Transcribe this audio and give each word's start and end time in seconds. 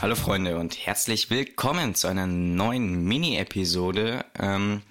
Hallo 0.00 0.14
Freunde 0.14 0.58
und 0.58 0.86
herzlich 0.86 1.28
willkommen 1.30 1.94
zu 1.94 2.06
einer 2.06 2.26
neuen 2.26 3.04
Mini-Episode. 3.04 4.24
Ähm, 4.38 4.82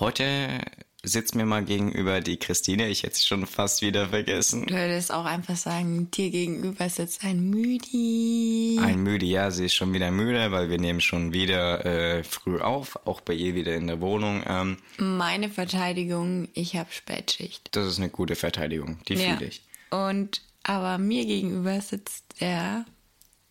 heute 0.00 0.60
sitzt 1.02 1.34
mir 1.34 1.44
mal 1.44 1.64
gegenüber 1.64 2.20
die 2.22 2.38
Christine. 2.38 2.88
Ich 2.88 3.02
hätte 3.02 3.16
sie 3.16 3.26
schon 3.26 3.46
fast 3.46 3.82
wieder 3.82 4.08
vergessen. 4.08 4.66
Du 4.66 4.74
würdest 4.74 5.12
auch 5.12 5.26
einfach 5.26 5.56
sagen, 5.56 6.10
dir 6.10 6.30
gegenüber 6.30 6.88
sitzt 6.88 7.24
ein 7.24 7.50
Müdi. 7.50 8.78
Ein 8.80 9.02
Müde, 9.02 9.26
ja, 9.26 9.50
sie 9.50 9.66
ist 9.66 9.74
schon 9.74 9.92
wieder 9.92 10.10
müde, 10.10 10.50
weil 10.50 10.70
wir 10.70 10.78
nehmen 10.78 11.00
schon 11.02 11.32
wieder 11.32 11.84
äh, 11.84 12.24
früh 12.24 12.58
auf, 12.58 12.98
auch 13.06 13.20
bei 13.20 13.34
ihr 13.34 13.54
wieder 13.54 13.74
in 13.76 13.86
der 13.86 14.00
Wohnung. 14.00 14.42
Ähm, 14.46 14.78
Meine 14.96 15.50
Verteidigung, 15.50 16.48
ich 16.54 16.74
habe 16.76 16.90
Spätschicht. 16.90 17.68
das 17.72 17.86
ist 17.86 17.98
eine 17.98 18.08
gute 18.08 18.34
Verteidigung, 18.34 18.98
die 19.08 19.14
Ja. 19.14 19.34
fühle 19.36 19.46
ich. 19.50 19.62
Und 19.90 20.42
aber 20.62 20.98
mir 20.98 21.24
gegenüber 21.26 21.80
sitzt 21.80 22.24
der 22.40 22.84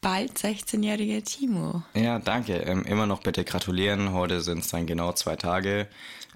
bald 0.02 0.38
16-jährige 0.38 1.24
Timo. 1.24 1.84
Ja, 1.94 2.20
danke. 2.20 2.54
Ähm, 2.58 2.84
immer 2.86 3.06
noch 3.06 3.22
bitte 3.22 3.44
gratulieren. 3.44 4.14
Heute 4.14 4.42
sind 4.42 4.60
es 4.60 4.70
dann 4.70 4.88
genau 4.88 5.14
zwei 5.14 5.36
Tage. 5.36 5.88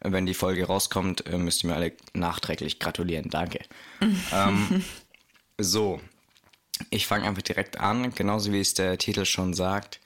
Wenn 0.02 0.26
die 0.26 0.34
Folge 0.34 0.66
rauskommt, 0.66 1.28
äh, 1.28 1.38
müsst 1.38 1.64
ihr 1.64 1.70
mir 1.70 1.76
alle 1.76 1.94
nachträglich 2.14 2.80
gratulieren. 2.80 3.30
Danke. 3.30 3.60
ähm, 4.34 4.84
so, 5.58 6.02
ich 6.90 7.08
fange 7.08 7.28
einfach 7.28 7.44
direkt 7.44 7.80
an, 7.80 8.14
genauso 8.16 8.52
wie 8.52 8.60
es 8.60 8.74
der 8.74 8.98
Titel 8.98 9.26
schon 9.26 9.54
sagt. 9.54 10.00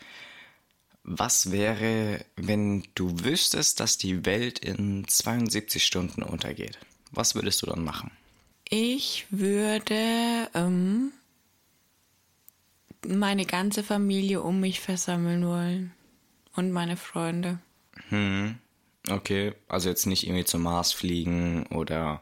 Was 1.03 1.51
wäre, 1.51 2.25
wenn 2.35 2.83
du 2.95 3.23
wüsstest, 3.23 3.79
dass 3.79 3.97
die 3.97 4.25
Welt 4.25 4.59
in 4.59 5.07
72 5.07 5.85
Stunden 5.85 6.23
untergeht? 6.23 6.79
Was 7.11 7.35
würdest 7.35 7.61
du 7.61 7.67
dann 7.67 7.83
machen? 7.83 8.11
Ich 8.69 9.27
würde 9.29 10.49
ähm, 10.55 11.11
meine 13.07 13.45
ganze 13.45 13.83
Familie 13.83 14.41
um 14.41 14.59
mich 14.59 14.79
versammeln 14.79 15.45
wollen. 15.45 15.91
Und 16.55 16.71
meine 16.71 16.95
Freunde. 16.95 17.59
Okay, 19.09 19.53
also 19.67 19.89
jetzt 19.89 20.05
nicht 20.05 20.25
irgendwie 20.25 20.45
zum 20.45 20.63
Mars 20.63 20.93
fliegen 20.93 21.65
oder 21.67 22.21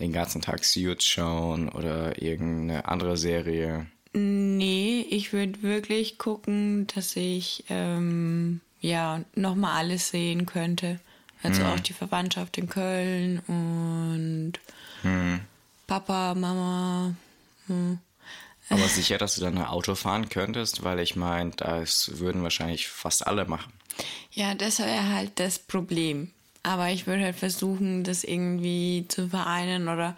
den 0.00 0.12
ganzen 0.12 0.40
Tag 0.42 0.64
Suits 0.64 1.04
schauen 1.04 1.68
oder 1.68 2.22
irgendeine 2.22 2.86
andere 2.86 3.16
Serie. 3.16 3.86
Nee, 4.12 5.06
ich 5.10 5.32
würde 5.32 5.62
wirklich 5.62 6.18
gucken, 6.18 6.86
dass 6.94 7.16
ich 7.16 7.64
ähm, 7.68 8.60
ja 8.80 9.24
nochmal 9.34 9.78
alles 9.78 10.10
sehen 10.10 10.46
könnte. 10.46 11.00
Also 11.42 11.62
auch 11.64 11.80
die 11.80 11.92
Verwandtschaft 11.92 12.56
in 12.56 12.70
Köln 12.70 13.40
und 13.40 14.54
Papa, 15.86 16.34
Mama. 16.34 17.14
Aber 18.70 18.88
sicher, 18.88 19.18
dass 19.18 19.34
du 19.34 19.42
dann 19.42 19.58
ein 19.58 19.66
Auto 19.66 19.94
fahren 19.94 20.28
könntest, 20.28 20.82
weil 20.84 20.98
ich 21.00 21.16
meine, 21.16 21.50
das 21.50 22.18
würden 22.18 22.42
wahrscheinlich 22.42 22.88
fast 22.88 23.26
alle 23.26 23.44
machen. 23.44 23.72
Ja, 24.32 24.54
das 24.54 24.78
wäre 24.78 25.08
halt 25.10 25.32
das 25.36 25.58
Problem. 25.58 26.30
Aber 26.62 26.88
ich 26.90 27.06
würde 27.06 27.24
halt 27.24 27.36
versuchen, 27.36 28.04
das 28.04 28.24
irgendwie 28.24 29.04
zu 29.08 29.28
vereinen 29.28 29.88
oder 29.88 30.16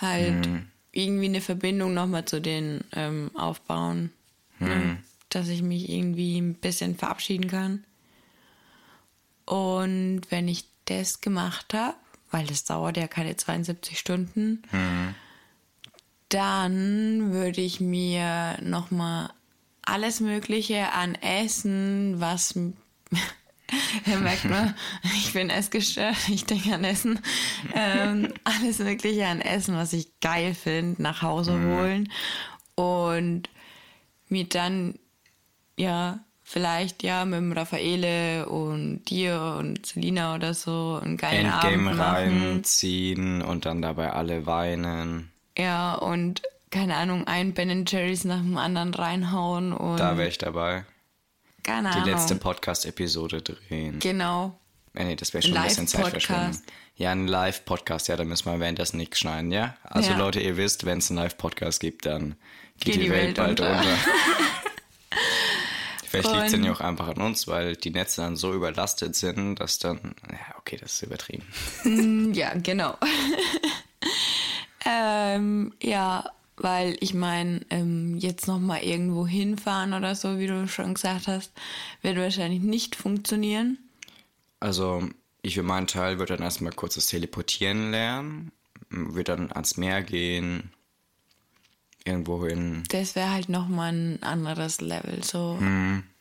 halt 0.00 0.48
irgendwie 0.92 1.26
eine 1.26 1.40
Verbindung 1.40 1.94
nochmal 1.94 2.24
zu 2.24 2.40
denen 2.40 2.84
ähm, 2.92 3.30
aufbauen. 3.34 4.12
Ne? 4.58 4.98
Dass 5.28 5.48
ich 5.48 5.62
mich 5.62 5.88
irgendwie 5.88 6.38
ein 6.38 6.54
bisschen 6.54 6.96
verabschieden 6.96 7.48
kann. 7.48 7.84
Und 9.46 10.22
wenn 10.30 10.48
ich 10.48 10.64
das 10.86 11.20
gemacht 11.20 11.74
habe, 11.74 11.94
weil 12.30 12.46
das 12.46 12.64
dauert 12.64 12.96
ja 12.96 13.06
keine 13.06 13.36
72 13.36 13.98
Stunden, 13.98 14.62
dann 16.34 17.32
würde 17.32 17.60
ich 17.60 17.80
mir 17.80 18.58
nochmal 18.60 19.30
alles 19.82 20.18
Mögliche 20.20 20.90
an 20.92 21.14
Essen, 21.14 22.16
was. 22.18 22.56
Ihr 24.06 24.18
merkt 24.18 24.44
mal, 24.44 24.74
ich 25.16 25.32
bin 25.32 25.48
essgestört, 25.48 26.16
ich 26.28 26.44
denke 26.44 26.74
an 26.74 26.84
Essen. 26.84 27.20
Ähm, 27.72 28.32
alles 28.42 28.80
Mögliche 28.80 29.26
an 29.26 29.40
Essen, 29.40 29.76
was 29.76 29.92
ich 29.92 30.08
geil 30.20 30.54
finde, 30.54 31.00
nach 31.00 31.22
Hause 31.22 31.52
holen. 31.52 32.12
Und 32.74 33.48
mir 34.28 34.44
dann, 34.44 34.98
ja, 35.76 36.18
vielleicht 36.42 37.04
ja 37.04 37.24
mit 37.24 37.38
dem 37.38 37.52
Raffaele 37.52 38.48
und 38.48 39.04
dir 39.04 39.56
und 39.58 39.86
Selina 39.86 40.34
oder 40.34 40.52
so 40.52 41.00
einen 41.02 41.16
geilen 41.16 41.46
Endgame 41.46 41.90
Abend 41.90 41.96
machen. 41.96 42.42
reinziehen 42.42 43.42
und 43.42 43.66
dann 43.66 43.82
dabei 43.82 44.12
alle 44.12 44.46
weinen. 44.46 45.30
Ja, 45.56 45.94
und 45.94 46.42
keine 46.70 46.96
Ahnung, 46.96 47.26
ein 47.26 47.54
Ben 47.54 47.84
Jerry's 47.86 48.24
nach 48.24 48.38
dem 48.40 48.56
anderen 48.58 48.92
reinhauen 48.94 49.72
und 49.72 49.98
Da 50.00 50.16
wäre 50.18 50.28
ich 50.28 50.38
dabei. 50.38 50.84
keine 51.62 51.90
Die 51.90 51.96
Ahnung. 51.98 52.08
letzte 52.10 52.34
Podcast-Episode 52.36 53.42
drehen. 53.42 53.98
Genau. 54.00 54.58
Äh, 54.94 55.04
nee, 55.04 55.16
das 55.16 55.32
wäre 55.34 55.42
schon 55.42 55.56
ein 55.56 55.64
bisschen. 55.64 55.86
Zeitverschwendung. 55.86 56.58
Ja, 56.96 57.10
ein 57.10 57.26
Live-Podcast, 57.26 58.06
ja, 58.08 58.16
da 58.16 58.24
müssen 58.24 58.50
wir 58.50 58.60
währenddessen 58.60 58.98
nichts 58.98 59.18
schneiden, 59.18 59.50
ja? 59.50 59.76
Also 59.82 60.12
Ja. 60.12 60.18
Leute, 60.18 60.40
ihr 60.40 60.56
wisst, 60.56 60.86
wenn 60.86 60.98
es 60.98 61.10
einen 61.10 61.18
Live-Podcast 61.18 61.80
gibt, 61.80 62.06
dann 62.06 62.36
geht 62.78 62.86
Geht 62.86 62.94
die, 62.96 63.00
die 63.00 63.10
Welt, 63.10 63.36
Welt 63.36 63.38
bald 63.38 63.60
unter. 63.60 63.76
unter. 63.78 63.96
Vielleicht 66.08 66.30
liegt 66.32 66.46
es 66.46 66.52
dann 66.52 66.64
ja 66.64 66.72
auch 66.72 66.80
einfach 66.80 67.08
an 67.08 67.20
uns, 67.20 67.48
weil 67.48 67.74
die 67.74 67.90
Netze 67.90 68.20
dann 68.22 68.36
so 68.36 68.54
überlastet 68.54 69.16
sind, 69.16 69.56
dass 69.56 69.80
dann, 69.80 70.14
ja, 70.30 70.54
okay, 70.58 70.76
das 70.80 70.92
ist 70.94 71.02
übertrieben. 71.02 71.44
Ja, 72.34 72.52
genau. 72.54 72.96
ähm, 74.84 75.72
ja, 75.82 76.24
weil 76.56 76.96
ich 77.00 77.14
meine, 77.14 77.60
ähm, 77.70 78.16
jetzt 78.18 78.46
nochmal 78.46 78.82
irgendwo 78.82 79.26
hinfahren 79.26 79.92
oder 79.92 80.14
so, 80.14 80.38
wie 80.38 80.46
du 80.46 80.68
schon 80.68 80.94
gesagt 80.94 81.26
hast, 81.26 81.52
wird 82.02 82.16
wahrscheinlich 82.16 82.60
nicht 82.60 82.94
funktionieren. 82.96 83.78
Also, 84.60 85.08
ich 85.42 85.54
für 85.54 85.62
meinen 85.62 85.86
Teil 85.86 86.18
würde 86.18 86.36
dann 86.36 86.44
erstmal 86.44 86.72
kurz 86.72 86.94
das 86.94 87.06
Teleportieren 87.06 87.90
lernen, 87.90 88.52
würde 88.88 89.36
dann 89.36 89.52
ans 89.52 89.76
Meer 89.76 90.02
gehen, 90.02 90.70
irgendwo 92.04 92.46
hin. 92.46 92.84
Das 92.90 93.14
wäre 93.14 93.30
halt 93.30 93.48
nochmal 93.48 93.92
ein 93.92 94.22
anderes 94.22 94.80
Level, 94.80 95.24
so 95.24 95.58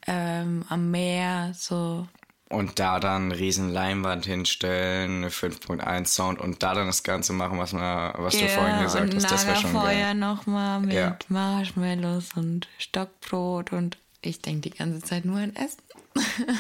ähm, 0.07 0.66
am 0.68 0.91
Meer, 0.91 1.53
so. 1.56 2.07
Und 2.53 2.80
da 2.80 3.00
dann 3.00 3.31
riesen 3.31 3.69
Leinwand 3.72 4.25
hinstellen, 4.25 5.18
eine 5.24 5.30
5.1 5.30 6.06
Sound 6.08 6.40
und 6.40 6.62
da 6.64 6.74
dann 6.74 6.88
das 6.88 7.03
Ganze 7.03 7.34
machen, 7.34 7.58
was, 7.58 7.74
man, 7.74 8.14
was 8.18 8.38
du 8.38 8.47
vorhin 8.47 8.84
gesagt 8.84 9.14
und 9.14 9.16
hast. 9.24 9.31
Das 9.31 9.47
wäre 9.47 9.56
schon 9.58 9.74
geil. 9.74 10.14
nochmal 10.16 10.80
mit 10.81 10.94
Ja. 10.94 11.18
Marshmallows 11.30 12.30
und 12.36 12.68
Stockbrot 12.78 13.74
und 13.74 13.97
ich 14.22 14.40
denke 14.41 14.69
die 14.69 14.78
ganze 14.78 15.02
Zeit 15.02 15.25
nur 15.25 15.40
an 15.40 15.56
Essen. 15.56 15.81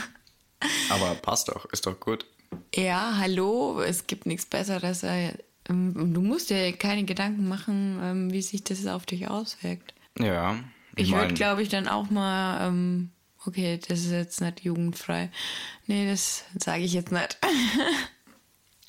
Aber 0.89 1.15
passt 1.15 1.49
doch, 1.49 1.65
ist 1.71 1.85
doch 1.85 1.99
gut. 1.99 2.25
Ja, 2.75 3.15
hallo, 3.17 3.81
es 3.81 4.07
gibt 4.07 4.25
nichts 4.25 4.45
Besseres. 4.45 5.03
äh, 5.03 5.33
ähm, 5.69 6.13
Du 6.13 6.21
musst 6.21 6.49
dir 6.49 6.73
keine 6.73 7.03
Gedanken 7.03 7.47
machen, 7.47 7.99
ähm, 8.01 8.31
wie 8.33 8.41
sich 8.41 8.63
das 8.63 8.85
auf 8.87 9.05
dich 9.05 9.27
auswirkt. 9.27 9.93
Ja. 10.19 10.55
Ich 10.95 11.11
würde, 11.11 11.25
mein, 11.25 11.35
glaube 11.35 11.61
ich, 11.63 11.69
dann 11.69 11.87
auch 11.87 12.09
mal, 12.09 12.67
ähm, 12.67 13.09
okay, 13.45 13.79
das 13.87 13.99
ist 13.99 14.11
jetzt 14.11 14.41
nicht 14.41 14.61
jugendfrei. 14.61 15.29
Nee, 15.87 16.07
das 16.09 16.43
sage 16.59 16.83
ich 16.83 16.93
jetzt 16.93 17.11
nicht. 17.11 17.37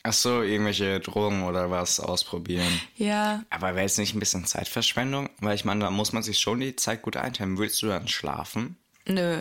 Ach 0.06 0.12
so, 0.12 0.42
irgendwelche 0.42 1.00
Drogen 1.00 1.44
oder 1.44 1.70
was 1.70 1.98
ausprobieren. 1.98 2.68
ja, 2.96 3.42
Aber 3.48 3.68
wäre 3.74 3.86
jetzt 3.86 3.98
nicht 3.98 4.14
ein 4.14 4.20
bisschen 4.20 4.44
Zeitverschwendung? 4.44 5.30
Weil 5.40 5.54
ich 5.54 5.64
meine, 5.64 5.80
da 5.80 5.90
muss 5.90 6.12
man 6.12 6.22
sich 6.22 6.38
schon 6.38 6.60
die 6.60 6.76
Zeit 6.76 7.00
gut 7.00 7.16
einteilen. 7.16 7.56
Würdest 7.56 7.80
du 7.82 7.86
dann 7.86 8.06
schlafen? 8.08 8.76
nö. 9.06 9.40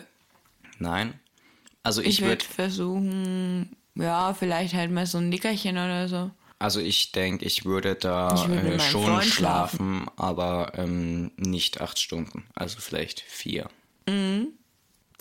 Nein? 0.79 1.19
Also 1.83 2.01
Ich, 2.01 2.07
ich, 2.07 2.21
würde 2.21 2.43
würde, 2.43 2.45
versuchen, 2.45 3.75
ja, 3.95 4.33
vielleicht 4.33 4.73
halt 4.73 4.89
mal 4.91 5.05
so 5.05 5.17
ein 5.17 5.27
Nickerchen 5.29 5.75
oder 5.77 6.07
so. 6.07 6.31
also 6.59 6.79
ich 6.79 7.11
denke, 7.11 7.43
ich 7.45 7.65
würde 7.65 7.95
da 7.95 8.33
Ich 8.33 8.47
würde 8.47 8.75
äh, 8.75 8.79
schon 8.79 9.05
Freund 9.05 9.25
schlafen, 9.25 10.05
aber 10.15 10.71
ähm, 10.75 11.31
nicht 11.35 11.81
acht 11.81 11.99
Stunden. 11.99 12.45
Also 12.55 12.79
vielleicht 12.79 13.19
vier. 13.19 13.69
Mhm. 14.07 14.47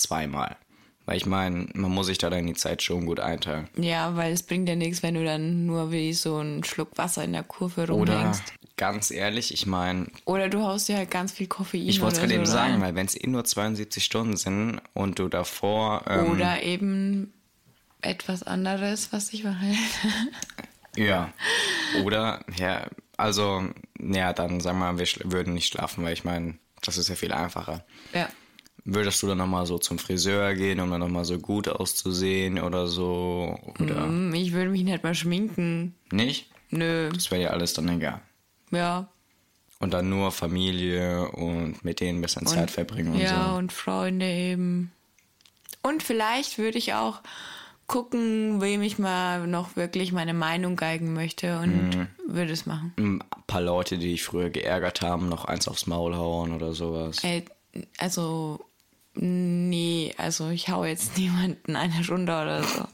Zweimal. 0.02 0.56
Weil 1.04 1.16
ich 1.16 1.26
meine, 1.26 1.66
man 1.74 1.90
muss 1.90 2.06
sich 2.06 2.18
da 2.18 2.30
dann 2.30 2.46
die 2.46 2.54
Zeit 2.54 2.80
schon 2.82 3.06
gut 3.06 3.18
einteilen. 3.18 3.68
Ja, 3.76 4.14
weil 4.14 4.32
es 4.32 4.44
bringt 4.44 4.68
ja 4.68 4.76
nichts, 4.76 5.02
wenn 5.02 5.14
du 5.14 5.24
dann 5.24 5.66
nur 5.66 5.90
wie 5.90 6.12
so 6.12 6.36
einen 6.36 6.62
Schluck 6.62 6.96
Wasser 6.96 7.24
in 7.24 7.32
der 7.32 7.42
Kurve 7.42 7.82
Oder 7.82 7.94
rumhängst. 7.94 8.54
ganz 8.76 9.10
ehrlich, 9.10 9.52
ich 9.52 9.66
meine, 9.66 10.06
Oder 10.26 10.48
du 10.48 10.62
haust 10.62 10.88
dir 10.88 10.96
halt 10.96 11.10
ganz 11.10 11.32
viel 11.32 11.48
Koffein 11.48 11.88
ich 11.88 12.00
wollte 12.00 12.14
es 12.14 12.18
oder 12.18 12.26
gerade 12.28 12.34
eben 12.36 12.46
so 12.46 12.52
sagen, 12.52 12.72
rein. 12.74 12.80
weil 12.82 12.94
wenn 12.94 13.06
es 13.06 13.16
eh 13.20 13.26
nur 13.26 13.44
72 13.44 14.04
Stunden 14.04 14.36
sind 14.36 14.80
und 14.94 15.18
du 15.18 15.28
davor. 15.28 16.04
Ähm, 16.08 16.30
Oder 16.30 16.62
eben 16.62 17.32
etwas 18.00 18.44
anderes, 18.44 19.12
was 19.12 19.30
dich 19.30 19.42
verhält. 19.42 19.76
Ja. 20.94 21.32
Oder, 22.04 22.44
ja, 22.58 22.86
also, 23.16 23.62
ja, 23.98 24.34
dann 24.34 24.60
sagen 24.60 24.78
wir 24.78 24.92
mal, 24.92 24.98
wir 24.98 25.06
würden 25.32 25.54
nicht 25.54 25.72
schlafen, 25.72 26.04
weil 26.04 26.12
ich 26.12 26.24
meine, 26.24 26.58
das 26.82 26.98
ist 26.98 27.08
ja 27.08 27.14
viel 27.14 27.32
einfacher. 27.32 27.82
ja. 28.12 28.28
Würdest 28.84 29.22
du 29.22 29.28
dann 29.28 29.38
nochmal 29.38 29.64
so 29.66 29.78
zum 29.78 29.98
Friseur 29.98 30.54
gehen, 30.54 30.80
um 30.80 30.90
dann 30.90 31.00
nochmal 31.00 31.24
so 31.24 31.38
gut 31.38 31.68
auszusehen 31.68 32.58
oder 32.60 32.88
so? 32.88 33.56
Oder 33.78 34.04
Hm, 34.06 34.34
Ich 34.34 34.52
würde 34.52 34.70
mich 34.70 34.82
nicht 34.82 35.02
mal 35.04 35.14
schminken. 35.14 35.94
nicht? 36.10 36.50
Nö. 36.70 37.10
Das 37.12 37.30
wäre 37.30 37.42
ja 37.42 37.50
alles 37.50 37.74
dann 37.74 37.88
egal. 37.88 38.20
Ja. 38.70 39.08
Und 39.78 39.92
dann 39.92 40.08
nur 40.08 40.32
Familie 40.32 41.28
und 41.32 41.84
mit 41.84 42.00
denen 42.00 42.18
ein 42.18 42.22
bisschen 42.22 42.46
Zeit 42.46 42.70
verbringen 42.70 43.12
und 43.14 43.20
ja, 43.20 43.50
so. 43.52 43.58
und 43.58 43.72
Freunde 43.72 44.26
eben. 44.26 44.92
Und 45.82 46.02
vielleicht 46.02 46.58
würde 46.58 46.78
ich 46.78 46.94
auch 46.94 47.20
gucken, 47.88 48.60
wem 48.60 48.80
ich 48.82 48.98
mal 48.98 49.46
noch 49.46 49.76
wirklich 49.76 50.12
meine 50.12 50.34
Meinung 50.34 50.76
geigen 50.76 51.12
möchte 51.12 51.58
und 51.60 51.90
Mhm. 51.90 52.06
würde 52.26 52.52
es 52.52 52.64
machen. 52.64 52.94
Ein 52.96 53.22
paar 53.46 53.60
Leute, 53.60 53.98
die 53.98 54.12
dich 54.12 54.22
früher 54.22 54.50
geärgert 54.50 55.02
haben, 55.02 55.28
noch 55.28 55.44
eins 55.44 55.68
aufs 55.68 55.86
Maul 55.86 56.16
hauen 56.16 56.52
oder 56.54 56.72
sowas. 56.72 57.18
Ey, 57.22 57.44
also, 57.98 58.64
nee, 59.14 60.14
also 60.16 60.50
ich 60.50 60.68
hau 60.68 60.84
jetzt 60.84 61.16
niemanden 61.18 61.76
eine 61.76 62.06
Runde 62.06 62.32
oder 62.32 62.62
so. 62.62 62.86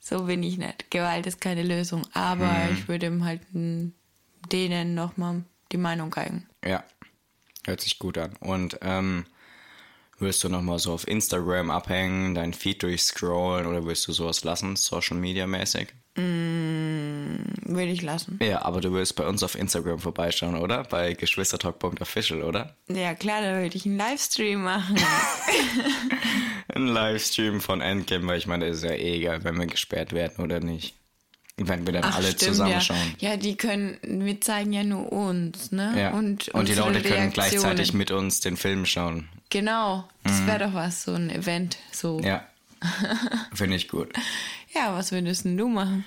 So 0.00 0.24
bin 0.24 0.42
ich 0.42 0.56
nicht. 0.58 0.90
Gewalt 0.90 1.26
ist 1.26 1.40
keine 1.40 1.62
Lösung. 1.62 2.06
Aber 2.14 2.68
Mhm. 2.68 2.72
ich 2.74 2.88
würde 2.88 3.06
ihm 3.06 3.24
halt 3.24 3.42
denen 4.52 4.94
nochmal 4.94 5.42
die 5.72 5.76
Meinung 5.76 6.10
geigen. 6.10 6.46
Ja, 6.64 6.82
hört 7.66 7.80
sich 7.82 7.98
gut 7.98 8.16
an. 8.16 8.34
Und 8.40 8.78
ähm, 8.80 9.26
würdest 10.18 10.42
du 10.44 10.48
nochmal 10.48 10.78
so 10.78 10.92
auf 10.94 11.06
Instagram 11.06 11.70
abhängen, 11.70 12.34
dein 12.34 12.54
Feed 12.54 12.82
durchscrollen 12.82 13.66
oder 13.66 13.84
willst 13.84 14.06
du 14.08 14.12
sowas 14.12 14.44
lassen, 14.44 14.76
Social 14.76 15.18
Media 15.18 15.46
mäßig? 15.46 15.88
Würde 16.18 17.92
ich 17.92 18.02
lassen. 18.02 18.40
Ja, 18.42 18.62
aber 18.62 18.80
du 18.80 18.92
willst 18.92 19.14
bei 19.14 19.26
uns 19.26 19.42
auf 19.42 19.54
Instagram 19.54 20.00
vorbeischauen, 20.00 20.56
oder? 20.56 20.82
Bei 20.84 21.12
geschwistertalk.official, 21.12 22.42
oder? 22.42 22.74
Ja, 22.88 23.14
klar, 23.14 23.40
da 23.40 23.60
würde 23.60 23.76
ich 23.76 23.86
einen 23.86 23.96
Livestream 23.96 24.62
machen. 24.62 24.96
Ein 26.74 26.88
Livestream 26.88 27.60
von 27.60 27.80
Endgame, 27.80 28.26
weil 28.26 28.38
ich 28.38 28.46
meine, 28.46 28.66
ist 28.66 28.82
ja 28.84 28.90
eh 28.90 29.16
egal, 29.16 29.44
wenn 29.44 29.58
wir 29.58 29.66
gesperrt 29.66 30.12
werden 30.12 30.44
oder 30.44 30.60
nicht. 30.60 30.94
Wenn 31.56 31.86
wir 31.86 31.94
dann 31.94 32.04
alle 32.04 32.28
stimmt, 32.28 32.40
zusammenschauen. 32.40 33.16
Ja. 33.18 33.30
ja, 33.30 33.36
die 33.36 33.56
können, 33.56 33.98
wir 34.02 34.40
zeigen 34.40 34.72
ja 34.72 34.84
nur 34.84 35.10
uns, 35.12 35.72
ne? 35.72 35.92
Ja. 35.96 36.10
Und, 36.10 36.48
Und, 36.48 36.68
die 36.68 36.74
Leute 36.74 37.00
können 37.00 37.14
Reaktionen. 37.14 37.32
gleichzeitig 37.32 37.94
mit 37.94 38.10
uns 38.10 38.40
den 38.40 38.56
Film 38.56 38.86
schauen. 38.86 39.28
Genau, 39.50 40.08
das 40.24 40.46
wäre 40.46 40.66
doch 40.66 40.74
was, 40.74 41.04
so 41.04 41.14
ein 41.14 41.30
Event. 41.30 41.78
So. 41.90 42.20
Ja. 42.20 42.44
Finde 43.54 43.76
ich 43.76 43.88
gut. 43.88 44.12
Ja, 44.74 44.94
was 44.94 45.12
würdest 45.12 45.44
denn 45.44 45.56
du 45.56 45.68
machen? 45.68 46.04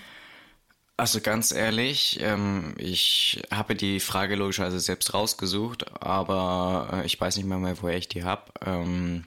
Also 0.97 1.19
ganz 1.19 1.51
ehrlich, 1.51 2.19
ähm, 2.21 2.75
ich 2.77 3.41
habe 3.49 3.75
die 3.75 3.99
Frage 3.99 4.35
logischerweise 4.35 4.79
selbst 4.79 5.13
rausgesucht, 5.13 6.01
aber 6.01 6.89
äh, 6.93 7.05
ich 7.07 7.19
weiß 7.19 7.37
nicht 7.37 7.47
mehr, 7.47 7.57
mehr 7.57 7.81
woher 7.81 7.97
ich 7.97 8.07
die 8.07 8.23
habe. 8.23 8.51
Ähm, 8.63 9.25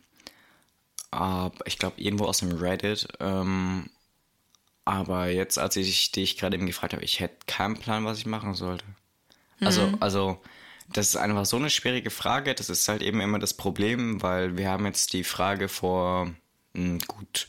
aber 1.11 1.67
ich 1.67 1.79
glaube 1.79 2.01
irgendwo 2.01 2.27
aus 2.27 2.39
dem 2.39 2.53
Reddit. 2.53 3.09
Ähm, 3.21 3.91
aber 4.85 5.29
jetzt, 5.29 5.59
als 5.59 5.77
ich 5.77 6.13
dich 6.13 6.37
gerade 6.39 6.57
eben 6.57 6.67
gefragt 6.67 6.93
habe, 6.93 7.05
ich 7.05 7.21
hätte 7.21 7.37
keinen 7.47 7.79
Plan, 7.79 8.05
was 8.05 8.19
ich 8.19 8.27
machen 8.27 8.55
sollte. 8.55 8.85
Also, 9.61 9.93
also 10.01 10.43
das 10.93 11.09
ist 11.09 11.17
einfach 11.17 11.47
so 11.47 11.57
eine 11.57 11.71
schwierige 11.71 12.11
Frage. 12.11 12.55
Das 12.55 12.71
ist 12.71 12.89
halt 12.89 13.03
eben 13.03 13.21
immer 13.21 13.39
das 13.39 13.55
Problem, 13.55 14.23
weil 14.23 14.59
wir 14.59 14.71
haben 14.71 14.87
jetzt 14.87 15.13
die 15.15 15.25
Frage 15.25 15.69
vor 15.69 16.33
mh, 16.75 16.99
gut 17.09 17.49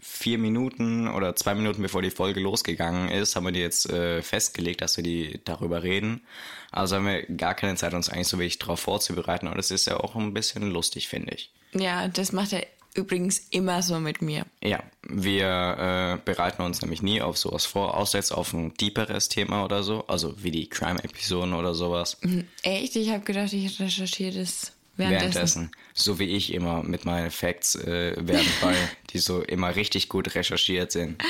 vier 0.00 0.38
Minuten 0.38 1.08
oder 1.08 1.36
zwei 1.36 1.54
Minuten 1.54 1.82
bevor 1.82 2.02
die 2.02 2.10
Folge 2.10 2.40
losgegangen 2.40 3.10
ist, 3.10 3.36
haben 3.36 3.44
wir 3.44 3.52
die 3.52 3.60
jetzt 3.60 3.88
äh, 3.90 4.22
festgelegt, 4.22 4.80
dass 4.80 4.96
wir 4.96 5.04
die 5.04 5.40
darüber 5.44 5.82
reden. 5.82 6.22
Also 6.70 6.96
haben 6.96 7.06
wir 7.06 7.22
gar 7.26 7.54
keine 7.54 7.76
Zeit, 7.76 7.94
uns 7.94 8.08
eigentlich 8.08 8.28
so 8.28 8.38
wirklich 8.38 8.58
darauf 8.58 8.80
vorzubereiten. 8.80 9.48
Und 9.48 9.56
das 9.56 9.70
ist 9.70 9.86
ja 9.86 9.98
auch 9.98 10.16
ein 10.16 10.34
bisschen 10.34 10.70
lustig, 10.70 11.08
finde 11.08 11.34
ich. 11.34 11.50
Ja, 11.72 12.08
das 12.08 12.32
macht 12.32 12.52
er 12.52 12.66
übrigens 12.94 13.38
immer 13.50 13.82
so 13.82 14.00
mit 14.00 14.20
mir. 14.22 14.46
Ja, 14.62 14.82
wir 15.02 15.46
äh, 15.46 16.24
bereiten 16.24 16.62
uns 16.62 16.82
nämlich 16.82 17.02
nie 17.02 17.20
auf 17.20 17.38
sowas 17.38 17.66
vor, 17.66 17.96
außer 17.96 18.18
jetzt 18.18 18.32
auf 18.32 18.52
ein 18.52 18.74
deeperes 18.74 19.28
Thema 19.28 19.64
oder 19.64 19.82
so, 19.82 20.06
also 20.06 20.42
wie 20.42 20.50
die 20.50 20.68
Crime-Episoden 20.68 21.54
oder 21.54 21.74
sowas. 21.74 22.18
Echt? 22.62 22.96
Ich 22.96 23.10
habe 23.10 23.24
gedacht, 23.24 23.52
ich 23.52 23.78
recherchiere 23.78 24.40
das 24.40 24.72
währenddessen. 25.00 25.32
Währenddessen. 25.32 25.70
So 25.94 26.18
wie 26.18 26.28
ich 26.36 26.52
immer 26.52 26.82
mit 26.82 27.04
meinen 27.04 27.30
Facts 27.30 27.74
äh, 27.74 28.14
während 28.18 28.60
bei, 28.60 28.74
die 29.10 29.18
so 29.18 29.42
immer 29.42 29.74
richtig 29.76 30.08
gut 30.08 30.34
recherchiert 30.34 30.92
sind. 30.92 31.22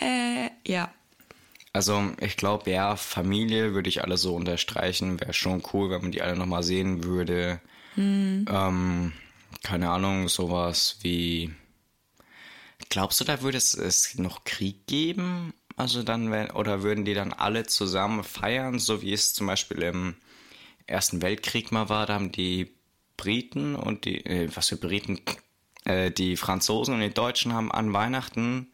Äh, 0.00 0.50
ja. 0.66 0.92
Also 1.72 2.12
ich 2.20 2.36
glaube, 2.36 2.70
ja, 2.70 2.96
Familie 2.96 3.74
würde 3.74 3.88
ich 3.88 4.02
alle 4.02 4.16
so 4.16 4.34
unterstreichen. 4.34 5.20
Wäre 5.20 5.32
schon 5.32 5.62
cool, 5.72 5.90
wenn 5.90 6.02
man 6.02 6.12
die 6.12 6.22
alle 6.22 6.36
nochmal 6.36 6.62
sehen 6.62 7.04
würde. 7.04 7.60
Ähm, 7.96 9.12
keine 9.62 9.90
Ahnung, 9.90 10.28
sowas 10.28 10.98
wie... 11.02 11.52
Glaubst 12.88 13.20
du, 13.20 13.24
da 13.24 13.42
würde 13.42 13.58
es, 13.58 13.74
es 13.74 14.16
noch 14.16 14.44
Krieg 14.44 14.86
geben? 14.86 15.52
Also 15.76 16.02
dann, 16.02 16.30
wenn, 16.30 16.50
oder 16.50 16.82
würden 16.82 17.04
die 17.04 17.14
dann 17.14 17.32
alle 17.32 17.66
zusammen 17.66 18.24
feiern, 18.24 18.78
so 18.78 19.00
wie 19.02 19.12
es 19.12 19.32
zum 19.32 19.46
Beispiel 19.46 19.82
im 19.82 20.16
Ersten 20.86 21.22
Weltkrieg 21.22 21.72
mal 21.72 21.88
war, 21.88 22.06
da 22.06 22.14
haben 22.14 22.32
die 22.32 22.74
Briten 23.20 23.74
und 23.74 24.04
die, 24.06 24.24
äh, 24.24 24.48
was 24.54 24.68
für 24.68 24.76
Briten, 24.76 25.20
äh, 25.84 26.10
die 26.10 26.36
Franzosen 26.36 26.94
und 26.94 27.00
die 27.00 27.12
Deutschen 27.14 27.52
haben 27.52 27.70
an 27.70 27.92
Weihnachten 27.92 28.68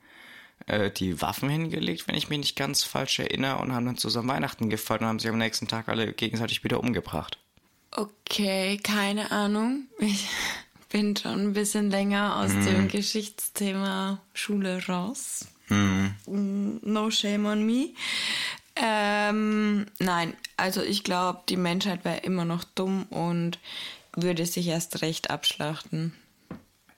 äh, 0.66 0.90
die 0.90 1.20
Waffen 1.20 1.48
hingelegt, 1.48 2.06
wenn 2.08 2.14
ich 2.16 2.28
mich 2.28 2.38
nicht 2.38 2.56
ganz 2.56 2.82
falsch 2.84 3.19
erinnere, 3.19 3.58
und 3.58 3.72
haben 3.72 3.87
dann 3.87 3.96
zusammen 3.98 4.28
Weihnachten 4.28 4.70
gefeiert 4.70 5.02
und 5.02 5.08
haben 5.08 5.19
sich 5.19 5.31
am 5.31 5.38
nächsten 5.38 5.69
Tag 5.69 5.88
alle 5.88 6.12
gegenseitig 6.12 6.64
wieder 6.64 6.81
umgebracht. 6.81 7.38
Okay, 7.93 8.78
keine 8.82 9.31
Ahnung. 9.31 9.87
Ich 9.98 10.28
bin 10.90 11.16
schon 11.16 11.40
ein 11.49 11.52
bisschen 11.52 11.90
länger 11.90 12.37
aus 12.37 12.52
Mhm. 12.52 12.64
dem 12.66 12.88
Geschichtsthema 12.88 14.20
Schule 14.34 14.84
raus. 14.87 15.46
Mm, 15.69 16.06
No 16.82 17.10
shame 17.10 17.46
on 17.46 17.66
me. 17.66 17.90
Ähm, 18.76 19.87
nein, 19.99 20.34
also 20.56 20.82
ich 20.82 21.02
glaube, 21.02 21.40
die 21.49 21.56
Menschheit 21.56 22.04
wäre 22.04 22.19
immer 22.19 22.44
noch 22.44 22.62
dumm 22.64 23.04
und 23.04 23.58
würde 24.16 24.46
sich 24.46 24.66
erst 24.68 25.02
recht 25.02 25.30
abschlachten. 25.30 26.12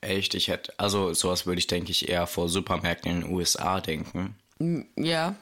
Echt, 0.00 0.34
ich 0.34 0.48
hätte, 0.48 0.72
also 0.78 1.12
sowas 1.12 1.44
würde 1.46 1.58
ich, 1.58 1.66
denke 1.66 1.90
ich, 1.90 2.08
eher 2.08 2.26
vor 2.26 2.48
Supermärkten 2.48 3.10
in 3.10 3.20
den 3.22 3.32
USA 3.34 3.80
denken. 3.80 4.36
Ja, 4.96 5.34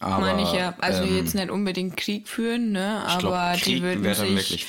Aber, 0.00 0.18
meine 0.18 0.42
ich 0.42 0.52
ja. 0.52 0.74
Also 0.80 1.04
ähm, 1.04 1.16
jetzt 1.16 1.34
nicht 1.34 1.50
unbedingt 1.50 1.96
Krieg 1.96 2.28
führen, 2.28 2.72
ne? 2.72 3.04
Glaub, 3.18 3.32
Aber 3.32 3.56
Krieg 3.56 3.76
die 3.76 3.82
würden 3.82 4.36
sich 4.36 4.66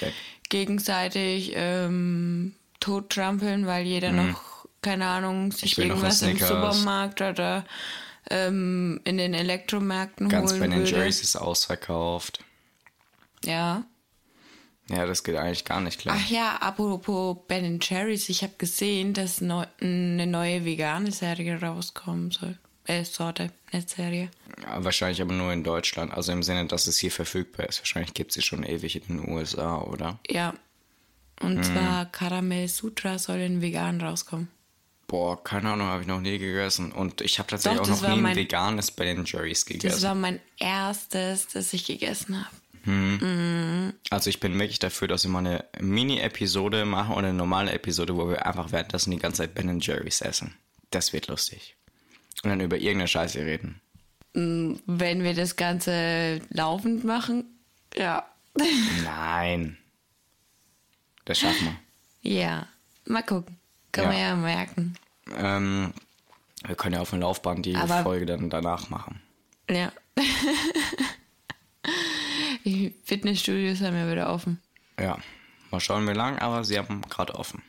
gegenseitig 0.49 1.53
ähm, 1.55 2.53
tottrampeln, 2.79 3.65
weil 3.65 3.85
jeder 3.85 4.11
noch, 4.11 4.67
keine 4.81 5.07
Ahnung, 5.07 5.51
sich 5.51 5.77
Mhm. 5.77 5.83
irgendwas 5.85 6.21
im. 6.21 6.37
Supermarkt 6.37 7.21
oder 7.21 7.65
ähm, 8.29 9.01
in 9.05 9.17
den 9.17 9.33
Elektromärkten 9.33 10.29
Ganz 10.29 10.51
holen 10.51 10.59
Ben 10.59 10.75
würde. 10.75 10.89
Jerry's 10.91 11.21
ist 11.21 11.35
ausverkauft. 11.35 12.39
Ja. 13.43 13.83
Ja, 14.89 15.05
das 15.07 15.23
geht 15.23 15.35
eigentlich 15.35 15.65
gar 15.65 15.81
nicht 15.81 15.99
klar. 15.99 16.15
Ach 16.19 16.29
ja, 16.29 16.57
apropos 16.57 17.37
Ben 17.47 17.79
Jerry's, 17.81 18.29
ich 18.29 18.43
habe 18.43 18.53
gesehen, 18.57 19.13
dass 19.13 19.41
neu, 19.41 19.65
eine 19.81 20.27
neue 20.27 20.63
vegane 20.63 21.11
Serie 21.11 21.59
rauskommen 21.59 22.29
soll. 22.31 22.57
Äh, 22.87 23.03
Sorte, 23.03 23.51
nicht 23.73 23.89
Serie. 23.89 24.29
Ja, 24.61 24.83
wahrscheinlich 24.83 25.19
aber 25.21 25.33
nur 25.33 25.51
in 25.51 25.63
Deutschland. 25.63 26.13
Also 26.13 26.31
im 26.31 26.43
Sinne, 26.43 26.67
dass 26.67 26.85
es 26.85 26.99
hier 26.99 27.09
verfügbar 27.11 27.67
ist. 27.67 27.79
Wahrscheinlich 27.79 28.13
gibt 28.13 28.29
es 28.29 28.35
sie 28.35 28.41
schon 28.43 28.63
ewig 28.63 28.95
in 29.09 29.17
den 29.17 29.27
USA, 29.33 29.81
oder? 29.81 30.19
Ja. 30.29 30.53
Und 31.41 31.55
Mhm. 31.57 31.63
zwar 31.63 32.05
Karamell 32.05 32.67
Sutra 32.67 33.17
soll 33.17 33.37
in 33.39 33.61
vegan 33.63 33.99
rauskommen. 33.99 34.49
Boah, 35.07 35.43
keine 35.43 35.71
Ahnung, 35.71 35.87
habe 35.87 36.01
ich 36.01 36.07
noch 36.07 36.21
nie 36.21 36.37
gegessen. 36.37 36.91
Und 36.91 37.21
ich 37.21 37.39
habe 37.39 37.49
tatsächlich 37.49 37.79
Doch, 37.79 37.85
auch 37.87 37.91
das 37.91 38.01
noch 38.01 38.15
nie 38.15 38.23
ein 38.27 38.35
veganes 38.35 38.91
Ben 38.91 39.25
Jerry's 39.25 39.61
Das 39.61 39.65
gegessen. 39.65 40.03
war 40.03 40.15
mein 40.15 40.39
erstes, 40.59 41.47
das 41.47 41.73
ich 41.73 41.85
gegessen 41.85 42.39
habe. 42.39 42.55
Also 44.09 44.29
ich 44.29 44.39
bin 44.39 44.57
wirklich 44.59 44.79
dafür, 44.79 45.07
dass 45.07 45.23
wir 45.23 45.31
mal 45.31 45.39
eine 45.39 45.65
Mini-Episode 45.79 46.85
machen 46.85 47.15
oder 47.15 47.27
eine 47.29 47.37
normale 47.37 47.71
Episode, 47.71 48.15
wo 48.15 48.29
wir 48.29 48.45
einfach 48.45 48.71
währenddessen 48.71 49.11
die 49.11 49.17
ganze 49.17 49.37
Zeit 49.43 49.55
Ben 49.55 49.79
Jerry's 49.79 50.21
essen. 50.21 50.55
Das 50.91 51.11
wird 51.13 51.27
lustig. 51.27 51.75
Und 52.43 52.49
dann 52.51 52.61
über 52.61 52.77
irgendeine 52.77 53.07
Scheiße 53.07 53.39
reden. 53.39 53.81
Wenn 54.33 55.23
wir 55.23 55.33
das 55.33 55.55
Ganze 55.55 56.41
laufend 56.49 57.03
machen, 57.05 57.45
ja. 57.95 58.25
Nein. 59.03 59.77
Das 61.25 61.39
schaffen 61.39 61.77
Ja, 62.21 62.67
mal 63.05 63.23
gucken. 63.23 63.57
Kann 63.91 64.03
Ja. 64.05 64.09
man 64.11 64.19
ja 64.19 64.35
merken. 64.35 64.95
wir. 65.25 65.37
Ähm, 65.37 65.93
wir 66.65 66.75
können 66.75 66.95
ja 66.95 67.01
auf 67.01 67.09
der 67.11 67.19
Laufbahn 67.19 67.63
die 67.63 67.75
Aber- 67.75 68.03
Folge 68.03 68.25
dann 68.25 68.49
danach 68.49 68.89
machen. 68.89 69.21
Ja. 69.69 69.91
Die 72.65 72.93
Fitnessstudios 73.03 73.81
haben 73.81 73.95
ja 73.95 74.11
wieder 74.11 74.29
offen. 74.33 74.59
Ja. 74.99 75.17
Mal 75.71 75.79
schauen, 75.79 76.07
wie 76.07 76.13
lang, 76.13 76.39
aber 76.39 76.63
sie 76.63 76.77
haben 76.77 77.01
gerade 77.03 77.35
offen. 77.35 77.61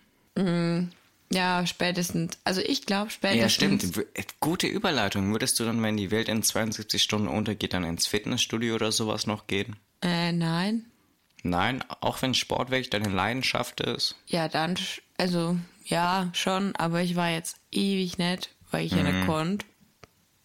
Ja, 1.32 1.66
spätestens. 1.66 2.38
Also 2.44 2.60
ich 2.60 2.86
glaube 2.86 3.10
spätestens. 3.10 3.42
Ja, 3.42 3.48
stimmt. 3.48 3.96
W- 3.96 4.04
Gute 4.40 4.66
Überleitung. 4.66 5.32
Würdest 5.32 5.58
du 5.58 5.64
dann, 5.64 5.82
wenn 5.82 5.96
die 5.96 6.10
Welt 6.10 6.28
in 6.28 6.42
72 6.42 7.02
Stunden 7.02 7.26
untergeht, 7.28 7.72
dann 7.72 7.84
ins 7.84 8.06
Fitnessstudio 8.06 8.74
oder 8.74 8.92
sowas 8.92 9.26
noch 9.26 9.46
gehen? 9.46 9.76
Äh, 10.02 10.32
nein. 10.32 10.84
Nein, 11.42 11.82
auch 12.00 12.22
wenn 12.22 12.34
Sport 12.34 12.70
wirklich 12.70 12.90
deine 12.90 13.08
Leidenschaft 13.08 13.80
ist. 13.80 14.16
Ja, 14.26 14.48
dann, 14.48 14.76
also 15.16 15.56
ja, 15.84 16.30
schon, 16.32 16.74
aber 16.76 17.02
ich 17.02 17.16
war 17.16 17.30
jetzt 17.30 17.56
ewig 17.72 18.18
nicht, 18.18 18.50
weil 18.70 18.84
ich 18.86 18.92
ja 18.92 19.02
Mhm. 19.02 19.16
nicht 19.16 19.26
konnte. 19.26 19.66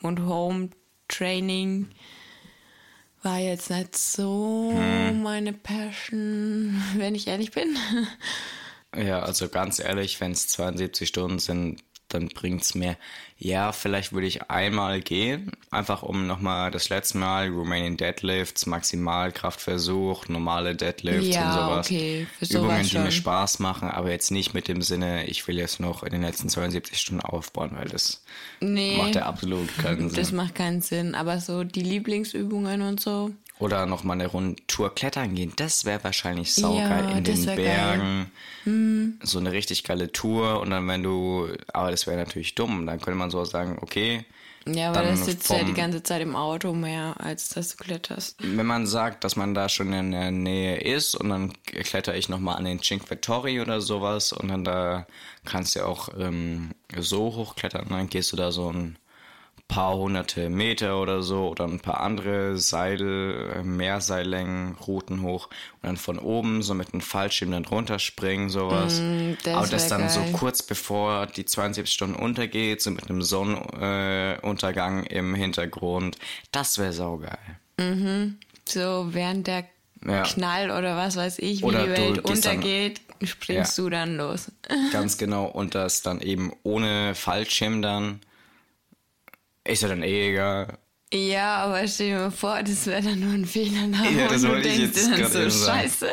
Und 0.02 0.20
Home 0.22 0.70
Training 1.08 1.90
war 3.24 3.40
jetzt 3.40 3.70
nicht 3.70 3.96
so 3.98 4.72
Hm. 4.74 5.22
meine 5.24 5.54
Passion, 5.54 6.82
wenn 6.96 7.16
ich 7.16 7.28
ehrlich 7.28 7.52
bin. 7.52 7.78
Ja, 8.94 9.22
also 9.22 9.48
ganz 9.48 9.80
ehrlich, 9.80 10.20
wenn 10.20 10.32
es 10.34 10.50
72 10.50 11.08
Stunden 11.08 11.40
sind, 11.40 11.82
dann 12.14 12.28
bringt's 12.30 12.76
mir. 12.76 12.98
Ja, 13.38 13.72
vielleicht 13.72 14.14
würde 14.14 14.28
ich 14.28 14.50
einmal 14.52 15.02
gehen, 15.02 15.52
einfach 15.72 16.04
um 16.04 16.28
nochmal 16.28 16.70
das 16.70 16.90
letzte 16.90 17.18
Mal 17.18 17.48
Romanian 17.50 17.98
Deadlifts, 17.98 18.68
Maximalkraftversuch, 18.68 20.28
normale 20.28 20.76
Deadlifts 20.76 21.28
Ja, 21.36 21.48
und 21.48 21.54
sowas. 21.54 21.88
okay, 21.88 22.28
für 22.38 22.46
sowas 22.46 22.62
Übungen, 22.64 22.84
die 22.90 22.98
mir 23.00 23.04
schon. 23.06 23.12
Spaß 23.12 23.60
machen, 23.60 23.90
aber 23.90 24.12
jetzt 24.12 24.32
nicht 24.32 24.54
mit 24.54 24.68
dem 24.68 24.82
Sinne, 24.82 25.26
ich 25.26 25.48
will 25.48 25.58
jetzt 25.58 25.80
noch 25.80 26.04
in 26.04 26.12
den 26.12 26.22
letzten 26.22 26.50
72 26.50 26.98
Stunden 27.00 27.22
aufbauen, 27.22 27.72
weil 27.74 27.88
das 27.88 28.24
Nee, 28.60 28.98
macht 28.98 29.16
ja 29.16 29.24
absolut 29.26 29.76
keinen 29.78 30.10
Sinn. 30.10 30.20
das 30.20 30.32
macht 30.32 30.56
keinen 30.56 30.82
Sinn. 30.82 31.16
Aber 31.16 31.40
so 31.40 31.64
die 31.64 31.82
Lieblingsübungen 31.82 32.82
und 32.84 33.00
so. 33.00 33.32
Oder 33.62 33.86
nochmal 33.86 34.16
eine 34.20 34.28
Rundtour 34.28 34.94
klettern 34.96 35.34
gehen. 35.36 35.54
Das 35.56 35.86
wäre 35.86 36.04
wahrscheinlich 36.04 36.54
saugeil 36.54 37.06
Ja, 37.10 37.18
in 37.18 37.24
den. 37.24 37.46
Bergen. 37.46 38.32
So 39.24 39.40
eine 39.40 39.52
richtig 39.52 39.84
geile 39.84 40.12
Tour. 40.12 40.60
Und 40.62 40.72
dann, 40.72 40.88
wenn 40.88 41.04
du, 41.04 41.48
aber 41.74 41.92
das 41.92 42.08
wäre 42.08 42.18
natürlich 42.18 42.56
dumm. 42.56 42.86
Dann 42.86 43.00
könnte 43.00 43.18
man 43.18 43.30
so 43.32 43.44
sagen, 43.46 43.78
okay, 43.82 44.26
Ja, 44.68 44.90
aber 44.90 45.02
Dann 45.02 45.18
das 45.18 45.26
sitzt 45.26 45.50
ja 45.50 45.58
vom- 45.58 45.68
die 45.68 45.74
ganze 45.74 46.04
Zeit 46.04 46.22
im 46.22 46.36
Auto 46.36 46.74
mehr, 46.74 47.16
als 47.20 47.50
dass 47.50 47.76
du 47.76 47.84
kletterst. 47.84 48.36
wenn 48.44 48.66
man 48.68 48.86
sagt, 48.86 49.24
dass 49.24 49.36
man 49.36 49.54
da 49.56 49.70
schon 49.70 49.92
in 49.92 50.12
der 50.12 50.30
Nähe 50.32 50.78
ist 50.82 51.16
und 51.16 51.30
dann 51.30 51.54
kletter 51.64 52.16
ich 52.16 52.30
nochmal 52.30 52.58
an 52.58 52.66
den 52.66 52.80
Cinque 52.82 53.20
Torri 53.22 53.60
oder 53.60 53.82
sowas 53.82 54.32
und 54.34 54.50
dann 54.50 54.64
da 54.64 55.08
kannst 55.46 55.76
du 55.76 55.86
auch 55.86 56.10
ähm, 56.18 56.72
so 56.96 57.34
hochklettern. 57.36 57.88
Dann 57.90 58.10
gehst 58.10 58.32
du 58.32 58.36
da 58.38 58.52
so 58.52 58.72
ein 58.72 58.98
paar 59.74 59.96
hunderte 59.96 60.50
Meter 60.50 61.00
oder 61.02 61.24
so 61.24 61.48
oder 61.48 61.64
ein 61.64 61.80
paar 61.80 62.02
andere 62.02 62.58
Seil, 62.58 63.00
äh, 63.56 63.64
Mehrseillängen, 63.64 64.76
Routen 64.76 65.22
hoch 65.22 65.48
und 65.82 65.88
dann 65.88 65.98
von 65.98 66.20
oben 66.20 66.62
so 66.62 66.74
mit 66.74 66.94
einem 66.94 67.00
Fallschirm 67.02 67.52
dann 67.52 67.64
runterspringen, 67.66 68.50
sowas. 68.50 69.00
Mm, 69.00 69.32
das 69.44 69.56
Aber 69.56 69.68
das 69.68 69.88
dann 69.88 70.10
so 70.10 70.20
geil. 70.20 70.32
kurz 70.34 70.62
bevor 70.62 71.26
die 71.28 71.46
72 71.46 71.94
Stunden 71.94 72.16
untergeht, 72.16 72.82
so 72.82 72.92
mit 72.92 73.10
einem 73.10 73.22
Sonnenuntergang 73.22 75.06
äh, 75.06 75.18
im 75.18 75.34
Hintergrund. 75.36 76.18
Das 76.52 76.78
wäre 76.78 76.94
saugeil. 76.94 77.38
So 78.66 79.08
während 79.14 79.48
der 79.48 79.66
Ja. 80.06 80.24
Knall 80.24 80.72
oder 80.72 80.98
was 80.98 81.16
weiß 81.16 81.40
ich, 81.40 81.62
wie 81.62 81.66
Oder 81.66 81.84
die 81.84 81.90
Welt 81.92 82.24
gehst 82.24 82.46
dann- 82.46 82.56
untergeht, 82.58 83.02
springst 83.24 83.78
Ja. 83.78 83.84
du 83.84 83.90
dann 83.92 84.18
los. 84.18 84.52
Ganz 84.92 85.18
genau. 85.18 85.46
Und 85.46 85.76
das 85.76 86.02
dann 86.02 86.22
eben 86.22 86.52
ohne 86.64 87.14
Fallschirm 87.16 87.82
dann. 87.82 88.20
Ist 89.72 89.84
ja 89.84 89.88
dann 89.90 90.04
eh 90.04 90.30
egal. 90.32 90.78
Ja, 91.14 91.58
aber 91.66 91.88
stell 91.88 92.10
dir 92.10 92.20
mal 92.20 92.32
vor, 92.32 92.62
das 92.64 92.86
wäre 92.88 93.02
dann 93.02 93.20
nur 93.20 93.34
ein 93.34 93.46
Fehler. 93.46 93.88
nach 93.88 94.04
Ja, 94.10 94.28
das 94.28 94.46
wollte 94.48 94.68
ich 94.70 94.78
jetzt 94.80 95.10
gerade 95.12 95.50
so, 95.50 95.66
sagen. 95.66 95.82
scheiße, 95.82 96.10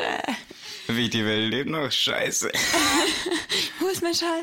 Wie 0.88 1.08
die 1.08 1.24
Welt 1.24 1.50
lebt 1.50 1.70
noch. 1.70 1.90
Scheiße. 1.90 2.50
wo 3.80 3.86
ist 3.88 4.02
mein 4.02 4.14
Schall? 4.14 4.42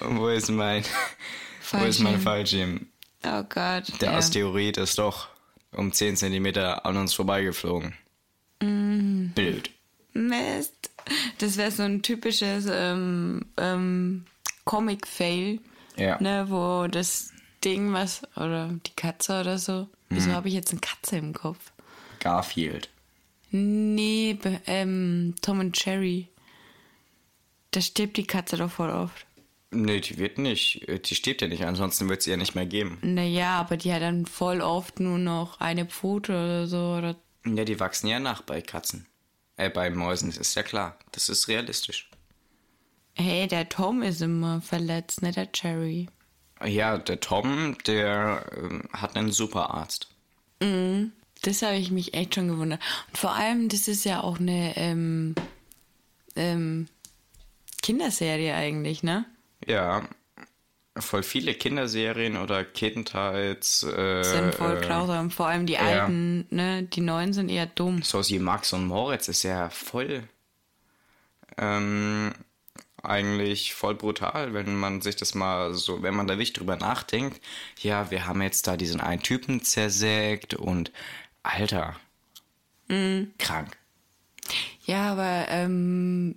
Wo 0.00 0.28
ist 0.28 0.50
mein. 0.50 0.84
Wo 1.72 1.84
ist 1.84 2.00
mein 2.00 2.20
Fallschirm? 2.20 2.86
Oh 3.26 3.42
Gott. 3.48 3.84
Der 4.00 4.12
ja. 4.12 4.16
Asteroid 4.18 4.76
ist 4.76 4.98
doch 4.98 5.28
um 5.72 5.92
10 5.92 6.16
Zentimeter 6.16 6.84
an 6.86 6.96
uns 6.98 7.14
vorbeigeflogen. 7.14 7.94
Mm. 8.62 9.28
Bild. 9.34 9.70
Mist. 10.12 10.90
Das 11.38 11.56
wäre 11.56 11.70
so 11.70 11.82
ein 11.82 12.02
typisches 12.02 12.66
ähm, 12.70 13.46
ähm, 13.56 14.26
Comic-Fail, 14.64 15.58
Ja. 15.96 16.20
ne, 16.20 16.46
wo 16.48 16.86
das 16.86 17.32
Ding, 17.64 17.92
was, 17.92 18.22
oder 18.36 18.68
die 18.86 18.94
Katze 18.96 19.40
oder 19.40 19.58
so. 19.58 19.88
Wieso 20.08 20.30
Mhm. 20.30 20.34
habe 20.34 20.48
ich 20.48 20.54
jetzt 20.54 20.70
eine 20.72 20.80
Katze 20.80 21.16
im 21.16 21.32
Kopf? 21.32 21.72
Garfield. 22.20 22.88
Nee, 23.50 24.38
ähm, 24.66 25.34
Tom 25.40 25.60
und 25.60 25.84
Jerry. 25.84 26.28
Da 27.70 27.80
stirbt 27.80 28.16
die 28.16 28.26
Katze 28.26 28.56
doch 28.56 28.70
voll 28.70 28.90
oft. 28.90 29.26
Nee, 29.70 30.00
die 30.00 30.18
wird 30.18 30.38
nicht. 30.38 30.86
Die 31.08 31.14
stirbt 31.14 31.42
ja 31.42 31.48
nicht, 31.48 31.64
ansonsten 31.64 32.08
wird 32.08 32.22
sie 32.22 32.30
ja 32.30 32.36
nicht 32.36 32.54
mehr 32.54 32.66
geben. 32.66 32.98
Naja, 33.02 33.58
aber 33.58 33.76
die 33.76 33.92
hat 33.92 34.02
dann 34.02 34.26
voll 34.26 34.60
oft 34.60 35.00
nur 35.00 35.18
noch 35.18 35.58
eine 35.60 35.86
Pfote 35.86 36.32
oder 36.32 36.66
so. 36.68 36.94
Oder 36.98 37.16
Ja, 37.44 37.64
die 37.64 37.80
wachsen 37.80 38.06
ja 38.06 38.20
nach 38.20 38.42
bei 38.42 38.60
Katzen. 38.62 39.06
Äh, 39.56 39.70
bei 39.70 39.90
Mäusen, 39.90 40.30
das 40.30 40.38
ist 40.38 40.54
ja 40.54 40.62
klar. 40.62 40.98
Das 41.12 41.28
ist 41.28 41.48
realistisch. 41.48 42.08
hey, 43.16 43.46
der 43.46 43.68
Tom 43.68 44.02
ist 44.02 44.20
immer 44.22 44.60
verletzt, 44.60 45.22
nicht 45.22 45.36
der 45.36 45.48
Jerry. 45.54 46.08
Ja, 46.62 46.98
der 46.98 47.20
Tom, 47.20 47.76
der 47.86 48.46
ähm, 48.56 48.84
hat 48.92 49.16
einen 49.16 49.32
Superarzt. 49.32 50.08
Das 51.42 51.62
habe 51.62 51.76
ich 51.76 51.90
mich 51.90 52.14
echt 52.14 52.36
schon 52.36 52.48
gewundert. 52.48 52.80
Und 53.08 53.18
vor 53.18 53.32
allem, 53.32 53.68
das 53.68 53.88
ist 53.88 54.04
ja 54.04 54.22
auch 54.22 54.38
eine 54.38 54.76
ähm, 54.76 55.34
ähm, 56.36 56.86
Kinderserie 57.82 58.54
eigentlich, 58.54 59.02
ne? 59.02 59.26
Ja, 59.66 60.08
voll 60.96 61.22
viele 61.22 61.54
Kinderserien 61.54 62.36
oder 62.36 62.64
Kindheits... 62.64 63.82
Äh, 63.82 64.22
Sind 64.22 64.54
voll 64.54 64.78
äh, 64.78 64.80
grausam. 64.80 65.30
Vor 65.30 65.48
allem 65.48 65.66
die 65.66 65.74
ja. 65.74 65.80
alten, 65.80 66.46
ne? 66.50 66.84
Die 66.84 67.02
neuen 67.02 67.34
sind 67.34 67.50
eher 67.50 67.66
dumm. 67.66 68.02
Sowas 68.02 68.30
wie 68.30 68.38
Max 68.38 68.72
und 68.72 68.86
Moritz 68.86 69.28
ist 69.28 69.42
ja 69.42 69.68
voll... 69.68 70.22
Ähm, 71.58 72.32
eigentlich 73.04 73.74
voll 73.74 73.94
brutal, 73.94 74.54
wenn 74.54 74.74
man 74.76 75.00
sich 75.00 75.16
das 75.16 75.34
mal 75.34 75.74
so, 75.74 76.02
wenn 76.02 76.14
man 76.14 76.26
da 76.26 76.34
wirklich 76.34 76.52
drüber 76.52 76.76
nachdenkt. 76.76 77.40
Ja, 77.80 78.10
wir 78.10 78.26
haben 78.26 78.42
jetzt 78.42 78.66
da 78.66 78.76
diesen 78.76 79.00
einen 79.00 79.22
Typen 79.22 79.62
zersägt 79.62 80.54
und 80.54 80.92
Alter, 81.42 81.96
krank. 83.38 83.76
Ja, 84.84 85.12
aber 85.12 85.46
ähm, 85.48 86.36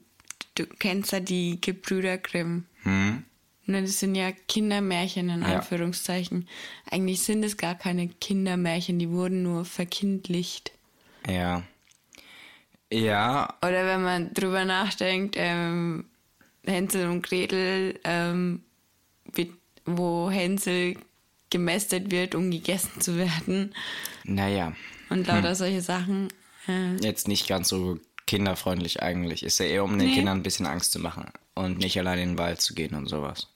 du 0.56 0.66
kennst 0.66 1.12
ja 1.12 1.20
die 1.20 1.60
Gebrüder 1.62 2.18
Grimm. 2.18 2.66
Hm? 2.84 3.24
Ne, 3.66 3.82
das 3.82 4.00
sind 4.00 4.16
ja 4.16 4.32
Kindermärchen 4.32 5.30
in 5.30 5.42
Ja. 5.42 5.58
Anführungszeichen. 5.58 6.48
Eigentlich 6.90 7.22
sind 7.24 7.44
es 7.44 7.58
gar 7.58 7.76
keine 7.76 8.08
Kindermärchen, 8.08 8.98
die 8.98 9.10
wurden 9.10 9.44
nur 9.44 9.66
verkindlicht. 9.66 10.72
Ja. 11.28 11.64
Ja, 12.90 13.54
Oder 13.62 13.86
wenn 13.86 14.02
man 14.04 14.34
drüber 14.34 14.64
nachdenkt, 14.64 15.36
ähm, 15.38 16.06
Hänsel 16.68 17.10
und 17.10 17.22
Gretel, 17.24 18.00
ähm, 18.04 18.62
wo 19.86 20.30
Hänsel 20.30 20.96
gemästet 21.50 22.12
wird, 22.12 22.36
um 22.36 22.52
gegessen 22.52 23.00
zu 23.02 23.18
werden. 23.18 23.74
naja. 24.24 24.74
Und 25.10 25.26
lauter 25.28 25.56
solche 25.56 25.82
Sachen. 25.82 26.28
Äh, 26.68 26.98
Jetzt 26.98 27.30
nicht 27.30 27.48
ganz 27.48 27.70
so 27.70 27.98
kinderfreundlich 28.26 29.02
eigentlich. 29.02 29.44
Ist 29.44 29.60
ja 29.60 29.66
eher, 29.68 29.84
um 29.86 29.98
den 29.98 30.10
Nee. 30.10 30.16
Kindern 30.16 30.40
ein 30.40 30.44
bisschen 30.44 30.66
Angst 30.66 30.92
zu 30.92 31.00
machen 31.00 31.32
und 31.56 31.78
nicht 31.78 31.98
allein 31.98 32.20
in 32.20 32.30
den 32.32 32.38
Wald 32.38 32.60
zu 32.60 32.76
gehen 32.76 32.94
und 32.94 33.06
sowas. 33.08 33.48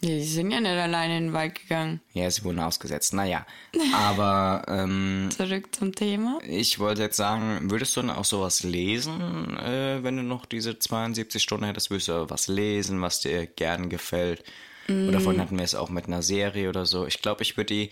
Ja, 0.00 0.08
die 0.10 0.22
sind 0.22 0.50
ja 0.50 0.60
nicht 0.60 0.70
alleine 0.70 1.18
in 1.18 1.24
den 1.26 1.32
Wald 1.32 1.54
gegangen. 1.54 2.00
Ja, 2.12 2.30
sie 2.30 2.42
wurden 2.44 2.58
ausgesetzt. 2.58 3.12
Naja. 3.14 3.46
Aber 3.94 4.64
ähm, 4.68 5.28
Zurück 5.36 5.74
zum 5.74 5.94
Thema. 5.94 6.38
ich 6.46 6.78
wollte 6.78 7.02
jetzt 7.02 7.16
sagen, 7.16 7.70
würdest 7.70 7.96
du 7.96 8.00
dann 8.00 8.10
auch 8.10 8.24
sowas 8.24 8.62
lesen, 8.62 9.56
äh, 9.58 10.02
wenn 10.02 10.16
du 10.16 10.22
noch 10.22 10.46
diese 10.46 10.78
72 10.78 11.42
Stunden 11.42 11.64
hättest? 11.66 11.90
Würdest 11.90 12.08
du 12.08 12.30
was 12.30 12.48
lesen, 12.48 13.00
was 13.02 13.20
dir 13.20 13.46
gern 13.46 13.88
gefällt? 13.90 14.42
Oder 14.88 15.20
vorhin 15.20 15.40
hatten 15.40 15.56
wir 15.56 15.64
es 15.64 15.76
auch 15.76 15.88
mit 15.88 16.06
einer 16.06 16.22
Serie 16.22 16.68
oder 16.68 16.84
so. 16.84 17.06
Ich 17.06 17.22
glaube, 17.22 17.42
ich 17.42 17.56
würde 17.56 17.74
die 17.74 17.90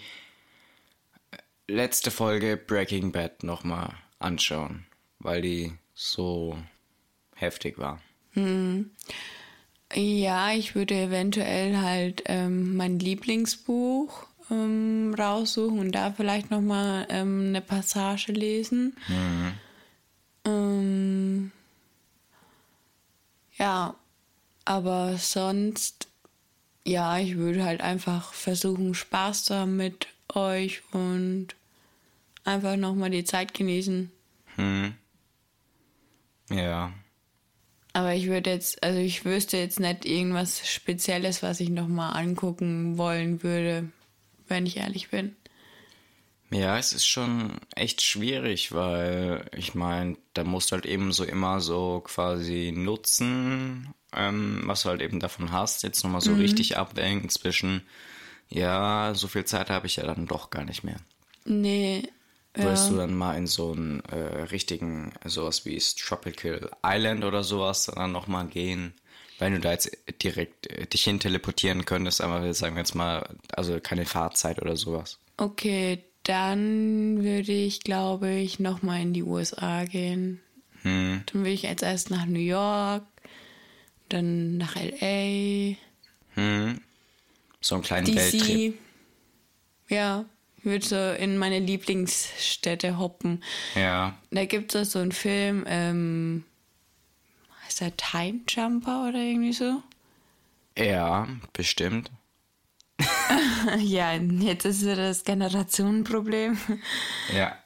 letzte 1.68 2.10
Folge 2.10 2.56
Breaking 2.56 3.12
Bad 3.12 3.44
nochmal 3.44 3.94
anschauen, 4.18 4.84
weil 5.20 5.42
die 5.42 5.74
so 5.94 6.58
heftig 7.36 7.78
war. 7.78 8.00
Ja, 9.94 10.52
ich 10.52 10.74
würde 10.74 10.94
eventuell 10.94 11.78
halt 11.78 12.22
ähm, 12.26 12.76
mein 12.76 12.98
Lieblingsbuch 12.98 14.26
ähm, 14.50 15.14
raussuchen 15.18 15.78
und 15.78 15.92
da 15.92 16.12
vielleicht 16.12 16.50
nochmal 16.50 17.06
ähm, 17.10 17.46
eine 17.48 17.62
Passage 17.62 18.32
lesen. 18.32 18.96
Ähm, 20.44 21.52
ja, 23.56 23.94
aber 24.64 25.16
sonst, 25.16 26.08
ja, 26.84 27.18
ich 27.18 27.36
würde 27.36 27.64
halt 27.64 27.80
einfach 27.80 28.34
versuchen, 28.34 28.94
Spaß 28.94 29.44
zu 29.44 29.54
haben 29.54 29.76
mit 29.76 30.08
euch 30.34 30.82
und 30.92 31.48
einfach 32.44 32.76
nochmal 32.76 33.10
die 33.10 33.24
Zeit 33.24 33.54
genießen. 33.54 34.10
Hm. 34.56 34.94
Ja. 36.50 36.92
Aber 37.98 38.14
ich 38.14 38.28
würde 38.28 38.50
jetzt, 38.50 38.80
also 38.84 39.00
ich 39.00 39.24
wüsste 39.24 39.56
jetzt 39.56 39.80
nicht 39.80 40.04
irgendwas 40.04 40.68
Spezielles, 40.68 41.42
was 41.42 41.58
ich 41.58 41.68
nochmal 41.68 42.16
angucken 42.16 42.96
wollen 42.96 43.42
würde, 43.42 43.90
wenn 44.46 44.66
ich 44.66 44.76
ehrlich 44.76 45.08
bin. 45.08 45.34
Ja, 46.52 46.78
es 46.78 46.92
ist 46.92 47.06
schon 47.06 47.54
echt 47.74 48.00
schwierig, 48.00 48.70
weil 48.70 49.50
ich 49.52 49.74
meine, 49.74 50.16
da 50.32 50.44
musst 50.44 50.70
du 50.70 50.76
halt 50.76 50.86
eben 50.86 51.10
so 51.10 51.24
immer 51.24 51.60
so 51.60 52.00
quasi 52.06 52.72
nutzen, 52.72 53.92
ähm, 54.12 54.62
was 54.66 54.84
du 54.84 54.90
halt 54.90 55.02
eben 55.02 55.18
davon 55.18 55.50
hast, 55.50 55.82
jetzt 55.82 56.04
nochmal 56.04 56.20
so 56.20 56.34
richtig 56.34 56.76
abwägen 56.76 57.28
zwischen, 57.30 57.82
ja, 58.48 59.12
so 59.16 59.26
viel 59.26 59.44
Zeit 59.44 59.70
habe 59.70 59.88
ich 59.88 59.96
ja 59.96 60.06
dann 60.06 60.26
doch 60.26 60.50
gar 60.50 60.64
nicht 60.64 60.84
mehr. 60.84 61.00
Nee, 61.44 62.08
Würdest 62.64 62.90
du 62.90 62.96
dann 62.96 63.14
mal 63.14 63.36
in 63.36 63.46
so 63.46 63.72
einen 63.72 64.00
äh, 64.10 64.16
richtigen, 64.16 65.12
sowas 65.24 65.64
wie 65.64 65.78
Tropical 65.78 66.70
Island 66.84 67.24
oder 67.24 67.42
sowas 67.42 67.90
dann 67.94 68.12
nochmal 68.12 68.46
gehen? 68.46 68.94
Wenn 69.38 69.52
du 69.52 69.60
da 69.60 69.72
jetzt 69.72 69.96
direkt 70.22 70.66
äh, 70.66 70.86
dich 70.86 71.04
hin 71.04 71.20
teleportieren 71.20 71.84
könntest, 71.84 72.20
aber 72.20 72.52
sagen 72.54 72.74
wir 72.74 72.80
jetzt 72.80 72.94
mal, 72.94 73.28
also 73.52 73.78
keine 73.80 74.04
Fahrzeit 74.04 74.60
oder 74.60 74.76
sowas. 74.76 75.18
Okay, 75.36 76.02
dann 76.24 77.22
würde 77.22 77.52
ich, 77.52 77.80
glaube 77.80 78.30
ich, 78.30 78.58
nochmal 78.58 79.00
in 79.02 79.12
die 79.12 79.22
USA 79.22 79.84
gehen. 79.84 80.40
Hm. 80.82 81.22
Dann 81.26 81.42
würde 81.42 81.52
ich 81.52 81.62
jetzt 81.62 81.82
erst 81.82 82.10
nach 82.10 82.26
New 82.26 82.40
York, 82.40 83.04
dann 84.08 84.56
nach 84.56 84.74
LA, 84.74 85.76
Hm. 86.38 86.80
So 87.60 87.74
einen 87.74 87.84
kleinen 87.84 88.14
Welttrip. 88.14 88.74
DC. 88.74 88.78
Ja, 89.88 90.20
ich 90.20 90.37
würde 90.68 90.86
so 90.86 91.22
in 91.22 91.38
meine 91.38 91.58
Lieblingsstädte 91.58 92.98
hoppen. 92.98 93.42
Ja. 93.74 94.18
Da 94.30 94.44
gibt 94.44 94.74
es 94.74 94.92
so 94.92 94.98
einen 94.98 95.12
Film, 95.12 95.64
ähm, 95.66 96.44
heißt 97.64 97.80
der 97.80 97.96
Time 97.96 98.40
Jumper 98.48 99.08
oder 99.08 99.18
irgendwie 99.18 99.52
so? 99.52 99.82
Ja, 100.76 101.26
bestimmt. 101.52 102.10
ja, 103.78 104.14
jetzt 104.14 104.64
ist 104.64 104.82
wieder 104.82 104.96
das 104.96 105.24
Generationenproblem. 105.24 106.58
Ja. 107.34 107.56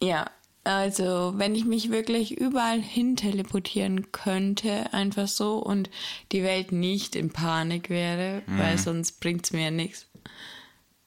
Ja, 0.00 0.30
also 0.64 1.34
wenn 1.36 1.54
ich 1.54 1.64
mich 1.64 1.90
wirklich 1.90 2.38
überall 2.38 2.80
hin 2.80 3.16
teleportieren 3.16 4.12
könnte, 4.12 4.92
einfach 4.92 5.28
so, 5.28 5.58
und 5.58 5.90
die 6.30 6.42
Welt 6.42 6.72
nicht 6.72 7.16
in 7.16 7.30
Panik 7.30 7.90
wäre, 7.90 8.42
weil 8.46 8.78
sonst 8.78 9.20
bringt 9.20 9.44
es 9.44 9.52
mir 9.52 9.64
ja 9.64 9.70
nichts. 9.70 10.06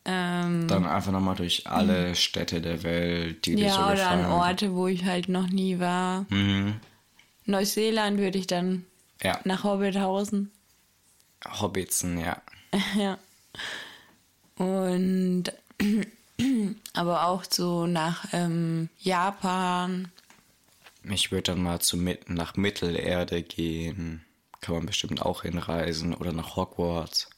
Ähm, 0.07 0.67
Dann 0.67 0.85
einfach 0.85 1.11
nochmal 1.11 1.35
durch 1.35 1.65
alle 1.67 2.15
Städte 2.15 2.61
der 2.61 2.83
Welt, 2.83 3.45
die 3.45 3.55
dir 3.55 3.71
so 3.71 3.79
ja, 3.79 3.91
oder 3.91 4.09
an. 4.09 4.25
Orte, 4.25 4.73
wo 4.75 4.87
ich 4.87 5.03
halt 5.05 5.29
noch 5.29 5.47
nie 5.47 5.79
war. 5.79 6.25
Mhm. 6.29 6.75
Neuseeland 7.45 8.19
würde 8.19 8.37
ich 8.37 8.47
dann 8.47 8.85
Ja. 9.23 9.39
nach 9.43 9.63
Hobbithausen. 9.63 10.51
Hobbitsen, 11.59 12.19
ja. 12.19 12.41
ja. 12.97 13.17
Und 14.57 15.45
aber 16.93 17.27
auch 17.27 17.43
so 17.49 17.87
nach 17.87 18.25
ähm, 18.33 18.89
Japan. 18.99 20.11
Ich 21.03 21.31
würde 21.31 21.51
dann 21.53 21.61
mal 21.61 21.79
zu, 21.81 21.97
nach 22.27 22.55
Mittelerde 22.55 23.43
gehen. 23.43 24.23
Kann 24.61 24.75
man 24.75 24.85
bestimmt 24.87 25.21
auch 25.21 25.43
hinreisen. 25.43 26.13
Oder 26.15 26.31
nach 26.31 26.55
Hogwarts. 26.55 27.29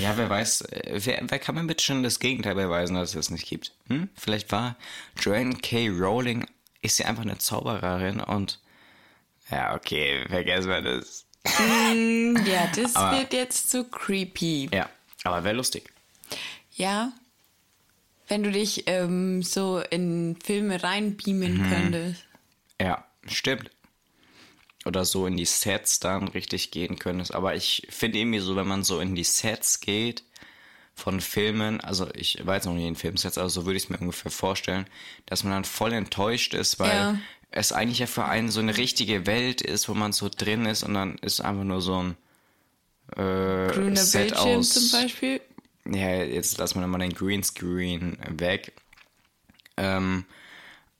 Ja, 0.00 0.16
wer 0.16 0.28
weiß, 0.30 0.62
äh, 0.62 1.00
wer, 1.04 1.22
wer 1.28 1.38
kann 1.38 1.54
mir 1.54 1.64
bitte 1.64 1.82
schon 1.84 2.02
das 2.02 2.18
Gegenteil 2.20 2.54
beweisen, 2.54 2.94
dass 2.96 3.10
es 3.10 3.14
das 3.14 3.30
nicht 3.30 3.46
gibt? 3.48 3.72
Hm? 3.88 4.08
Vielleicht 4.14 4.50
war 4.52 4.76
Joanne 5.20 5.56
K. 5.56 5.88
Rowling, 5.88 6.46
ist 6.82 6.96
sie 6.96 7.04
einfach 7.04 7.22
eine 7.22 7.38
Zaubererin 7.38 8.20
und 8.20 8.60
ja, 9.50 9.74
okay, 9.74 10.24
vergessen 10.28 10.68
wir 10.70 10.82
das. 10.82 11.26
Ja, 12.46 12.66
das 12.74 12.96
Aber- 12.96 13.18
wird 13.18 13.32
jetzt 13.32 13.70
zu 13.70 13.84
creepy. 13.84 14.70
Ja, 14.72 14.88
aber 15.24 15.44
wäre 15.44 15.54
lustig. 15.56 15.90
Ja. 16.74 17.12
Wenn 18.26 18.42
du 18.42 18.50
dich 18.50 18.84
ähm, 18.86 19.42
so 19.42 19.80
in 19.90 20.38
Filme 20.42 20.82
reinbeamen 20.82 21.58
Mhm. 21.58 21.70
könntest. 21.70 22.24
Ja, 22.80 23.04
stimmt. 23.26 23.70
Oder 24.84 25.04
so 25.04 25.26
in 25.26 25.36
die 25.36 25.46
Sets 25.46 25.98
dann 26.00 26.28
richtig 26.28 26.70
gehen 26.70 26.98
könntest. 26.98 27.34
Aber 27.34 27.54
ich 27.54 27.86
finde 27.90 28.18
irgendwie 28.18 28.40
so, 28.40 28.54
wenn 28.56 28.66
man 28.68 28.84
so 28.84 29.00
in 29.00 29.14
die 29.14 29.24
Sets 29.24 29.80
geht 29.80 30.22
von 30.94 31.20
Filmen, 31.20 31.80
also 31.80 32.08
ich 32.14 32.38
weiß 32.44 32.66
noch 32.66 32.74
nie 32.74 32.86
in 32.86 32.94
Filmsets, 32.96 33.38
aber 33.38 33.48
so 33.48 33.64
würde 33.64 33.78
ich 33.78 33.84
es 33.84 33.88
mir 33.88 33.98
ungefähr 33.98 34.30
vorstellen, 34.30 34.86
dass 35.26 35.42
man 35.42 35.52
dann 35.54 35.64
voll 35.64 35.92
enttäuscht 35.92 36.54
ist, 36.54 36.78
weil 36.78 36.96
Ja. 36.98 37.18
es 37.50 37.72
eigentlich 37.72 37.98
ja 37.98 38.06
für 38.06 38.26
einen 38.26 38.50
so 38.50 38.60
eine 38.60 38.76
richtige 38.76 39.26
Welt 39.26 39.60
ist, 39.62 39.88
wo 39.88 39.94
man 39.94 40.12
so 40.12 40.28
drin 40.28 40.66
ist 40.66 40.82
und 40.82 40.94
dann 40.94 41.16
ist 41.18 41.40
einfach 41.40 41.64
nur 41.64 41.80
so 41.80 42.02
ein 42.02 42.16
äh, 43.16 43.72
Grüner 43.72 43.96
Set 43.96 44.28
Bildschirm 44.28 44.58
aus. 44.58 44.68
zum 44.70 44.90
Beispiel. 45.00 45.40
Ja, 45.86 46.14
jetzt 46.22 46.58
lassen 46.58 46.80
wir 46.80 46.86
mal 46.86 46.98
den 46.98 47.12
Greenscreen 47.14 48.16
weg. 48.38 48.72
Ähm, 49.76 50.24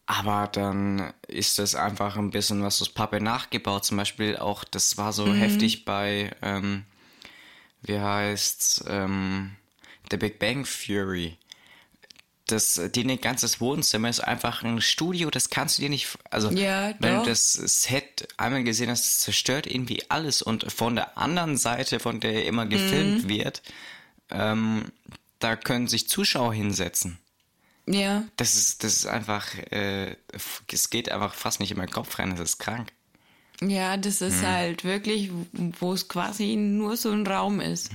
aber 0.06 0.48
dann 0.52 1.12
ist 1.28 1.58
das 1.58 1.74
einfach 1.74 2.16
ein 2.16 2.30
bisschen 2.30 2.62
was 2.62 2.82
aus 2.82 2.90
Pappe 2.90 3.20
nachgebaut. 3.20 3.84
Zum 3.84 3.96
Beispiel 3.96 4.36
auch, 4.36 4.64
das 4.64 4.98
war 4.98 5.12
so 5.12 5.32
heftig 5.34 5.84
bei, 5.84 6.30
ähm, 6.42 6.84
wie 7.82 7.98
heißt's, 7.98 8.84
ähm, 8.86 9.56
The 10.10 10.18
Big 10.18 10.38
Bang 10.38 10.64
Theory. 10.64 11.38
Das, 12.46 12.78
die 12.94 13.16
ganzes 13.16 13.58
Wohnzimmer 13.62 14.10
ist 14.10 14.20
einfach 14.20 14.62
ein 14.62 14.82
Studio, 14.82 15.30
das 15.30 15.48
kannst 15.48 15.78
du 15.78 15.82
dir 15.82 15.88
nicht, 15.88 16.08
also 16.28 16.50
Ja, 16.50 16.94
wenn 16.98 17.16
du 17.20 17.22
das 17.24 17.54
Set 17.54 18.28
einmal 18.36 18.64
gesehen 18.64 18.90
hast, 18.90 19.04
das 19.04 19.20
zerstört 19.20 19.66
irgendwie 19.66 20.10
alles 20.10 20.42
und 20.42 20.70
von 20.70 20.94
der 20.94 21.16
anderen 21.16 21.56
Seite, 21.56 22.00
von 22.00 22.20
der 22.20 22.44
immer 22.44 22.66
gefilmt 22.66 23.28
wird, 23.28 23.62
ähm, 24.30 24.92
da 25.38 25.56
können 25.56 25.88
sich 25.88 26.06
Zuschauer 26.10 26.52
hinsetzen. 26.52 27.18
Ja. 27.86 28.24
Das 28.36 28.54
ist, 28.54 28.82
das 28.84 28.96
ist 28.96 29.06
einfach, 29.06 29.54
äh, 29.70 30.16
es 30.72 30.90
geht 30.90 31.10
einfach 31.10 31.34
fast 31.34 31.60
nicht 31.60 31.70
in 31.70 31.76
meinen 31.78 31.90
Kopf 31.90 32.18
rein, 32.18 32.30
das 32.30 32.40
ist 32.40 32.58
krank. 32.58 32.92
Ja, 33.60 33.96
das 33.96 34.20
ist 34.20 34.42
Mhm. 34.42 34.46
halt 34.46 34.84
wirklich, 34.84 35.30
wo 35.78 35.92
es 35.92 36.08
quasi 36.08 36.56
nur 36.56 36.96
so 36.96 37.10
ein 37.12 37.26
Raum 37.26 37.60
ist. 37.60 37.90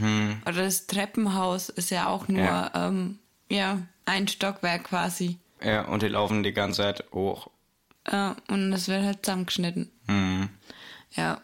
Oder 0.45 0.63
das 0.63 0.88
Treppenhaus 0.88 1.69
ist 1.69 1.89
ja 1.91 2.08
auch 2.08 2.28
nur. 2.28 2.39
Ja. 2.39 2.71
ähm, 2.75 3.19
ja 3.49 3.80
ein 4.06 4.28
Stockwerk 4.28 4.86
quasi. 4.86 5.38
Ja, 5.62 5.82
und 5.86 6.02
die 6.02 6.08
laufen 6.08 6.43
die 6.43 6.54
ganze 6.54 6.82
Zeit 6.84 7.04
hoch. 7.12 7.49
Ja, 8.10 8.38
und 8.47 8.71
das 8.71 8.88
wird 8.88 9.04
halt 9.04 9.25
zusammengeschnitten. 9.25 9.91
Mhm. 10.08 10.49
Ja. 11.15 11.41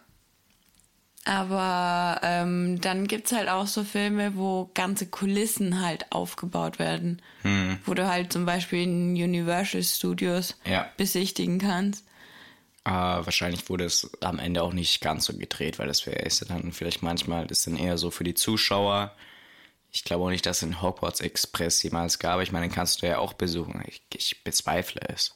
Aber 1.25 2.19
ähm, 2.23 2.79
dann 2.81 3.07
gibt's 3.07 3.31
halt 3.31 3.49
auch 3.49 3.65
so 3.67 3.83
Filme, 3.83 4.35
wo 4.35 4.69
ganze 4.75 5.07
Kulissen 5.07 5.81
halt 5.83 6.11
aufgebaut 6.11 6.77
werden. 6.79 7.21
Mhm. 7.43 7.79
Wo 7.83 7.95
du 7.95 8.07
halt 8.07 8.31
zum 8.31 8.45
Beispiel 8.45 8.83
in 8.83 9.13
Universal 9.15 9.81
Studios 9.83 10.55
Ja. 10.65 10.88
besichtigen 10.97 11.57
kannst. 11.59 12.05
Aber 12.83 13.25
wahrscheinlich 13.25 13.67
wurde 13.69 13.85
es 13.85 14.11
am 14.21 14.38
Ende 14.38 14.61
auch 14.61 14.71
nicht 14.71 15.01
ganz 15.01 15.25
so 15.25 15.33
gedreht, 15.35 15.79
weil 15.79 15.88
das 15.88 16.05
wäre 16.05 16.19
ist 16.19 16.47
dann 16.47 16.71
vielleicht 16.71 17.01
manchmal, 17.01 17.47
das 17.47 17.63
sind 17.63 17.77
eher 17.77 17.97
so 17.97 18.11
für 18.11 18.23
die 18.23 18.35
Zuschauer. 18.35 19.11
Ich 19.91 20.03
glaube 20.03 20.25
auch 20.25 20.29
nicht, 20.29 20.45
dass 20.45 20.57
es 20.57 20.63
einen 20.63 20.83
Hogwarts 20.83 21.21
Express 21.21 21.81
jemals 21.81 22.19
gab. 22.19 22.39
Ich 22.41 22.51
meine, 22.51 22.67
den 22.67 22.75
kannst 22.75 23.01
du 23.01 23.07
ja 23.07 23.17
auch 23.17 23.33
besuchen. 23.33 23.81
Ich, 23.88 24.03
ich 24.13 24.43
bezweifle 24.43 25.01
es. 25.09 25.33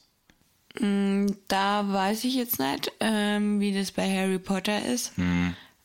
Da 0.78 1.92
weiß 1.92 2.22
ich 2.22 2.36
jetzt 2.36 2.60
nicht, 2.60 2.92
ähm, 3.00 3.58
wie 3.58 3.74
das 3.74 3.90
bei 3.90 4.08
Harry 4.08 4.38
Potter 4.38 4.84
ist. 4.84 5.12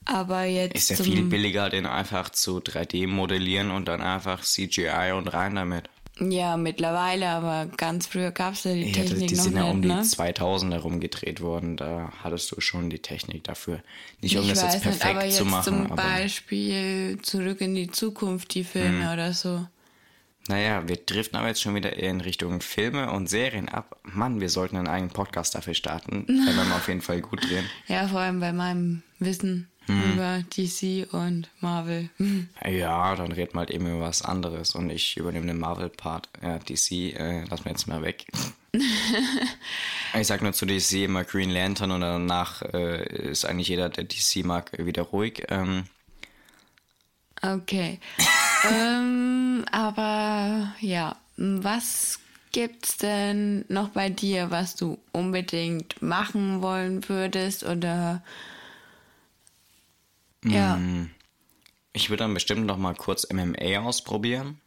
Aber 0.06 0.44
jetzt. 0.46 0.74
Mhm. 0.74 0.78
Ist 0.78 0.90
ja 0.90 0.96
viel 0.98 1.24
billiger, 1.24 1.70
den 1.70 1.86
einfach 1.86 2.30
zu 2.30 2.60
3D 2.60 3.08
modellieren 3.08 3.72
und 3.72 3.88
dann 3.88 4.02
einfach 4.02 4.42
CGI 4.44 5.14
und 5.16 5.28
rein 5.28 5.56
damit. 5.56 5.90
Ja, 6.18 6.56
mittlerweile, 6.56 7.28
aber 7.28 7.66
ganz 7.76 8.08
früher 8.08 8.32
gab's 8.32 8.64
ja 8.64 8.74
die 8.74 8.84
Ja, 8.86 9.04
Technik 9.04 9.28
die 9.28 9.36
noch 9.36 9.44
sind 9.44 9.54
nicht, 9.56 9.64
ja 9.66 9.70
um 9.70 9.82
die 9.82 9.90
ne? 9.90 10.02
2000 10.02 10.72
herum 10.74 11.02
gedreht 11.02 11.42
worden. 11.42 11.76
Da 11.76 12.14
hattest 12.24 12.52
du 12.54 12.62
schon 12.62 12.90
die 12.90 13.00
Technik 13.00 13.44
dafür. 13.44 13.82
Nicht 14.22 14.38
um 14.38 14.44
ich 14.44 14.50
das 14.52 14.62
jetzt 14.62 14.74
nicht, 14.76 14.84
perfekt 14.84 15.06
aber 15.18 15.26
jetzt 15.26 15.36
zu 15.38 15.46
machen. 15.46 15.64
zum 15.66 15.92
aber 15.92 16.04
Mhm. 16.04 16.08
Beispiel 16.18 17.20
Zurück 17.22 17.60
in 17.60 17.76
die 17.76 17.92
Zukunft, 17.92 18.54
die 18.54 18.64
Filme 18.64 19.12
oder 19.12 19.34
so. 19.34 19.68
naja, 20.48 20.88
wir 20.88 20.96
driften 20.98 21.38
aber 21.38 21.50
jetzt 21.50 21.62
schon 21.62 21.76
wieder 21.76 21.98
in 21.98 22.22
Richtung 22.22 22.62
Filme 22.62 23.12
und 23.12 23.28
Serien 23.30 23.68
ab. 23.68 24.00
Mann, 24.04 24.40
wir 24.40 24.50
sollten 24.50 24.78
einen 24.78 24.88
eigenen 24.88 25.12
Podcast 25.12 25.54
dafür 25.56 25.74
starten. 25.74 26.26
Wären 26.30 26.70
wir 26.70 26.76
auf 26.78 26.88
jeden 26.88 27.02
Fall 27.02 27.20
gut 27.20 27.44
drin. 27.50 27.66
Ja, 27.88 28.08
vor 28.08 28.20
allem 28.22 28.40
bei 28.40 28.54
meinem 28.54 29.04
Wissen 29.20 29.68
Mhm. 29.88 30.14
über 30.14 30.44
DC 30.56 31.14
und 31.14 31.50
Marvel. 31.60 32.10
Ja, 32.66 33.16
dann 33.16 33.32
reden 33.32 33.54
wir 33.54 33.60
halt 33.60 33.72
eben 33.72 33.88
über 33.88 34.02
was 34.02 34.24
anderes 34.24 34.76
und 34.76 34.90
ich 34.90 35.18
übernehme 35.18 35.46
den 35.46 35.60
Marvel-Part. 35.60 36.30
Ja, 36.42 36.58
DC, 36.58 37.14
äh, 37.16 37.44
lassen 37.46 37.66
wir 37.66 37.72
jetzt 37.72 37.88
mal 37.88 38.02
weg. 38.02 38.26
ich 40.20 40.28
sag 40.28 40.42
nur 40.42 40.54
zu 40.54 40.66
DC 40.66 41.04
immer 41.04 41.24
Green 41.24 41.52
Lantern 41.52 41.92
und 41.92 42.02
danach 42.02 42.62
äh, 42.62 43.30
ist 43.30 43.46
eigentlich 43.46 43.68
jeder, 43.68 43.90
der 43.90 44.06
DC 44.06 44.44
mag, 44.44 44.72
wieder 44.78 45.04
ruhig. 45.04 45.44
Ähm, 45.50 45.86
Okay. 47.42 48.00
ähm, 48.72 49.66
aber 49.72 50.74
ja, 50.80 51.16
was 51.38 52.20
gibt's 52.52 52.98
denn 52.98 53.66
noch 53.68 53.90
bei 53.90 54.10
dir, 54.10 54.52
was 54.52 54.76
du 54.76 54.98
unbedingt 55.12 56.02
machen 56.02 56.62
wollen 56.62 57.08
würdest 57.10 57.64
oder 57.66 58.24
ja, 60.46 60.78
Mm. 60.78 61.10
ich 61.94 62.10
würde 62.10 62.24
dann 62.24 62.34
bestimmt 62.34 62.66
noch 62.66 62.78
mal 62.78 62.94
kurz 62.96 63.28
MMA 63.32 63.80
ausprobieren. 63.80 64.60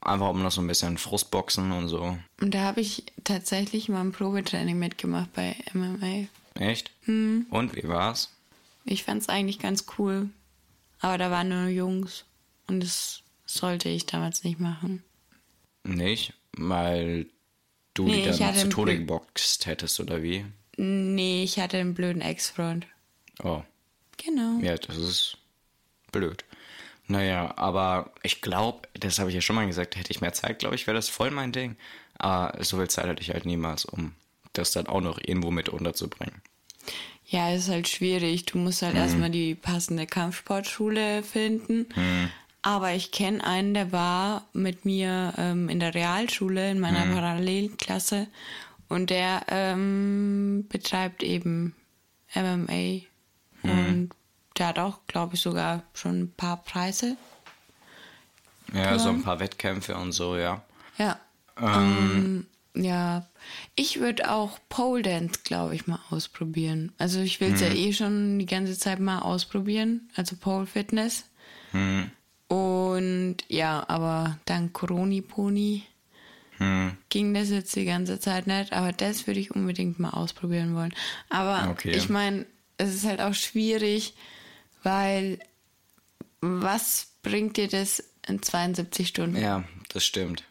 Einfach 0.00 0.28
um 0.30 0.42
noch 0.42 0.50
so 0.50 0.60
ein 0.60 0.66
bisschen 0.66 0.98
Frustboxen 0.98 1.70
und 1.72 1.88
so. 1.88 2.18
und 2.40 2.54
da 2.54 2.60
habe 2.62 2.80
ich 2.80 3.04
tatsächlich 3.24 3.88
mal 3.88 4.00
ein 4.00 4.12
Probetraining 4.12 4.78
mitgemacht 4.78 5.32
bei 5.34 5.54
MMA. 5.72 6.26
Echt? 6.54 6.90
Und 7.06 7.76
wie 7.76 7.86
war's? 7.88 8.30
Ich 8.84 9.04
fand's 9.04 9.28
eigentlich 9.28 9.58
ganz 9.60 9.84
cool, 9.98 10.30
aber 11.00 11.16
da 11.18 11.30
waren 11.30 11.48
nur 11.48 11.68
Jungs 11.68 12.24
und 12.66 12.80
das 12.80 13.22
sollte 13.46 13.88
ich 13.88 14.06
damals 14.06 14.42
nicht 14.44 14.58
machen. 14.58 15.04
Nicht? 15.84 16.32
Weil 16.56 17.26
du 17.94 18.04
Nee, 18.06 18.30
die 18.32 18.38
dann 18.38 18.54
zu 18.56 18.68
Tode 18.68 18.98
geboxt 18.98 19.66
hättest, 19.66 20.00
oder 20.00 20.22
wie? 20.22 20.44
Nee, 20.76 21.44
ich 21.44 21.58
hatte 21.60 21.78
einen 21.78 21.94
blöden 21.94 22.22
Ex-Freund. 22.22 22.86
Oh, 23.42 23.62
Genau. 24.16 24.58
ja, 24.60 24.76
das 24.76 24.96
ist 24.96 25.38
blöd. 26.10 26.44
Naja, 27.06 27.56
aber 27.56 28.12
ich 28.22 28.42
glaube, 28.42 28.86
das 28.94 29.18
habe 29.18 29.30
ich 29.30 29.34
ja 29.34 29.40
schon 29.40 29.56
mal 29.56 29.66
gesagt, 29.66 29.96
hätte 29.96 30.10
ich 30.10 30.20
mehr 30.20 30.32
Zeit, 30.34 30.58
glaube 30.58 30.74
ich, 30.74 30.86
wäre 30.86 30.96
das 30.96 31.08
voll 31.08 31.30
mein 31.30 31.52
Ding. 31.52 31.76
Aber 32.18 32.62
so 32.64 32.76
viel 32.76 32.88
Zeit 32.88 33.06
hatte 33.06 33.22
ich 33.22 33.30
halt 33.30 33.46
niemals, 33.46 33.84
um 33.84 34.12
das 34.52 34.72
dann 34.72 34.88
auch 34.88 35.00
noch 35.00 35.18
irgendwo 35.18 35.50
mit 35.50 35.68
unterzubringen. 35.68 36.42
Ja, 37.26 37.50
es 37.50 37.64
ist 37.64 37.70
halt 37.70 37.88
schwierig. 37.88 38.46
Du 38.46 38.58
musst 38.58 38.82
halt 38.82 38.94
erstmal 38.96 39.30
die 39.30 39.54
passende 39.54 40.06
Kampfsportschule 40.06 41.22
finden. 41.22 41.86
Aber 42.62 42.92
ich 42.94 43.12
kenne 43.12 43.44
einen, 43.44 43.72
der 43.74 43.92
war 43.92 44.46
mit 44.52 44.84
mir 44.84 45.32
ähm, 45.38 45.68
in 45.68 45.78
der 45.80 45.94
Realschule 45.94 46.70
in 46.70 46.80
meiner 46.80 47.04
Parallelklasse 47.14 48.26
und 48.88 49.10
der 49.10 49.42
ähm, 49.48 50.66
betreibt 50.68 51.22
eben 51.22 51.74
MMA. 52.34 53.02
Und 53.62 54.10
der 54.56 54.68
hat 54.68 54.78
auch, 54.78 55.00
glaube 55.06 55.34
ich, 55.34 55.40
sogar 55.40 55.82
schon 55.94 56.20
ein 56.22 56.32
paar 56.32 56.62
Preise. 56.62 57.16
Ja, 58.72 58.98
so 58.98 59.08
ein 59.08 59.22
paar 59.22 59.40
Wettkämpfe 59.40 59.96
und 59.96 60.12
so, 60.12 60.36
ja. 60.36 60.62
Ja. 60.98 61.18
Ähm, 61.60 62.46
ja. 62.74 63.26
Ich 63.74 63.98
würde 64.00 64.30
auch 64.30 64.58
Pole 64.68 65.02
Dance, 65.02 65.40
glaube 65.44 65.74
ich, 65.74 65.86
mal 65.86 66.00
ausprobieren. 66.10 66.92
Also 66.98 67.20
ich 67.20 67.40
will 67.40 67.54
es 67.54 67.60
ja 67.60 67.68
eh 67.68 67.92
schon 67.92 68.38
die 68.38 68.46
ganze 68.46 68.78
Zeit 68.78 69.00
mal 69.00 69.20
ausprobieren. 69.20 70.10
Also 70.16 70.36
Pole 70.36 70.66
Fitness. 70.66 71.24
Und 72.48 73.36
ja, 73.48 73.84
aber 73.88 74.38
dank 74.44 74.72
Coroni 74.72 75.22
Pony 75.22 75.82
ging 77.08 77.34
das 77.34 77.50
jetzt 77.50 77.74
die 77.76 77.84
ganze 77.84 78.18
Zeit 78.20 78.46
nicht. 78.46 78.72
Aber 78.72 78.92
das 78.92 79.26
würde 79.26 79.40
ich 79.40 79.54
unbedingt 79.54 79.98
mal 79.98 80.10
ausprobieren 80.10 80.74
wollen. 80.74 80.92
Aber 81.30 81.70
Okay. 81.70 81.90
ich 81.92 82.08
meine, 82.08 82.44
es 82.78 82.94
ist 82.94 83.04
halt 83.04 83.20
auch 83.20 83.34
schwierig, 83.34 84.14
weil 84.82 85.38
was 86.40 87.08
bringt 87.22 87.56
dir 87.56 87.68
das 87.68 88.02
in 88.26 88.42
72 88.42 89.08
Stunden? 89.08 89.36
Ja, 89.36 89.64
das 89.92 90.04
stimmt. 90.04 90.44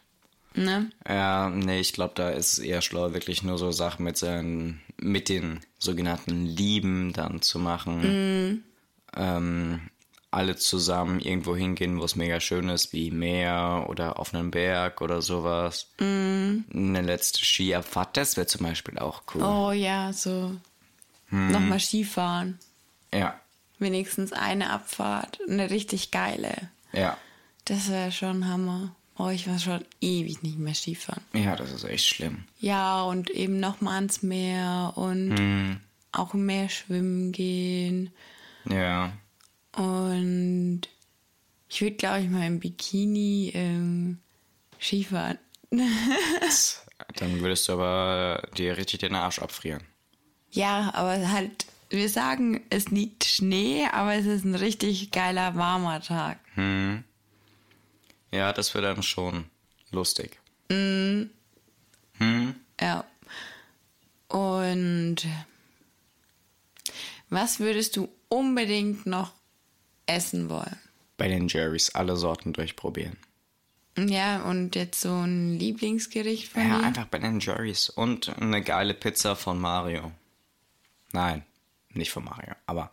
Ne? 0.54 0.90
Ja, 1.08 1.50
nee, 1.50 1.80
ich 1.80 1.92
glaube, 1.92 2.14
da 2.14 2.30
ist 2.30 2.54
es 2.54 2.58
eher 2.58 2.82
schlau, 2.82 3.12
wirklich 3.12 3.42
nur 3.42 3.58
so 3.58 3.70
Sachen 3.70 4.04
mit, 4.04 4.16
seinen, 4.16 4.80
mit 4.96 5.28
den 5.28 5.60
sogenannten 5.78 6.46
Lieben 6.46 7.12
dann 7.12 7.42
zu 7.42 7.58
machen. 7.58 8.64
Ähm, 9.16 9.80
alle 10.30 10.56
zusammen 10.56 11.20
irgendwo 11.20 11.56
hingehen, 11.56 11.98
wo 11.98 12.04
es 12.04 12.16
mega 12.16 12.40
schön 12.40 12.68
ist, 12.68 12.92
wie 12.92 13.10
Meer 13.10 13.86
oder 13.88 14.18
auf 14.18 14.34
einem 14.34 14.50
Berg 14.50 15.00
oder 15.00 15.22
sowas. 15.22 15.86
Eine 15.98 17.02
letzte 17.02 17.44
Skiabfahrt, 17.44 18.16
das 18.16 18.36
wäre 18.36 18.46
zum 18.46 18.66
Beispiel 18.66 18.98
auch 18.98 19.22
cool. 19.34 19.42
Oh 19.42 19.72
ja, 19.72 20.12
so 20.12 20.56
nochmal 21.30 21.80
Skifahren. 21.80 22.58
Ja, 23.12 23.40
Wenigstens 23.80 24.32
eine 24.32 24.70
Abfahrt. 24.70 25.38
Eine 25.48 25.70
richtig 25.70 26.10
geile. 26.10 26.70
ja. 26.92 27.16
Das 27.64 27.90
wäre 27.90 28.10
schon 28.12 28.48
Hammer. 28.48 28.94
Oh, 29.18 29.28
ich 29.28 29.46
war 29.46 29.58
schon 29.58 29.84
ewig 30.00 30.42
nicht 30.42 30.58
mehr 30.58 30.74
Skifahren. 30.74 31.22
Ja, 31.34 31.54
das 31.54 31.70
ist 31.70 31.84
echt 31.84 32.06
schlimm. 32.06 32.44
Ja, 32.60 33.02
und 33.02 33.28
eben 33.28 33.60
nochmal 33.60 33.96
ans 33.96 34.22
Meer 34.22 34.94
und 34.96 35.80
auch 36.12 36.32
im 36.32 36.46
Meer 36.46 36.70
schwimmen 36.70 37.30
gehen. 37.32 38.10
Ja. 38.70 39.12
Und 39.76 40.82
ich 41.68 41.82
würde, 41.82 41.96
glaube 41.96 42.20
ich, 42.20 42.30
mal 42.30 42.46
im 42.46 42.58
Bikini 42.60 43.50
ähm, 43.54 44.18
Skifahren. 44.80 45.38
Dann 45.70 47.40
würdest 47.40 47.68
du 47.68 47.72
aber 47.74 48.48
dir 48.56 48.76
richtig 48.78 49.00
den 49.00 49.14
Arsch 49.14 49.40
abfrieren. 49.40 49.82
Ja, 50.58 50.90
aber 50.94 51.30
halt, 51.30 51.66
wir 51.88 52.08
sagen, 52.08 52.60
es 52.68 52.88
liegt 52.88 53.24
Schnee, 53.24 53.86
aber 53.92 54.14
es 54.14 54.26
ist 54.26 54.44
ein 54.44 54.56
richtig 54.56 55.12
geiler, 55.12 55.54
warmer 55.54 56.00
Tag. 56.02 56.38
Ja, 58.32 58.52
das 58.52 58.74
wäre 58.74 58.92
dann 58.94 59.04
schon 59.04 59.44
lustig. 59.92 60.40
Ja. 62.80 63.04
Und 64.28 65.16
was 67.30 67.60
würdest 67.60 67.96
du 67.96 68.08
unbedingt 68.28 69.06
noch 69.06 69.32
essen 70.06 70.50
wollen? 70.50 70.76
Bei 71.16 71.28
den 71.28 71.46
Jerrys 71.48 71.94
alle 71.94 72.16
Sorten 72.16 72.52
durchprobieren. 72.52 73.16
Ja, 73.96 74.42
und 74.42 74.76
jetzt 74.76 75.00
so 75.00 75.12
ein 75.12 75.58
Lieblingsgericht 75.58 76.48
von 76.52 76.62
Ja, 76.68 76.78
dir? 76.78 76.84
einfach 76.86 77.06
bei 77.06 77.18
den 77.18 77.40
Jerrys. 77.40 77.88
Und 77.88 78.28
eine 78.40 78.62
geile 78.62 78.94
Pizza 78.94 79.34
von 79.34 79.58
Mario. 79.60 80.12
Nein, 81.12 81.44
nicht 81.90 82.10
von 82.10 82.24
Mario, 82.24 82.54
aber 82.66 82.90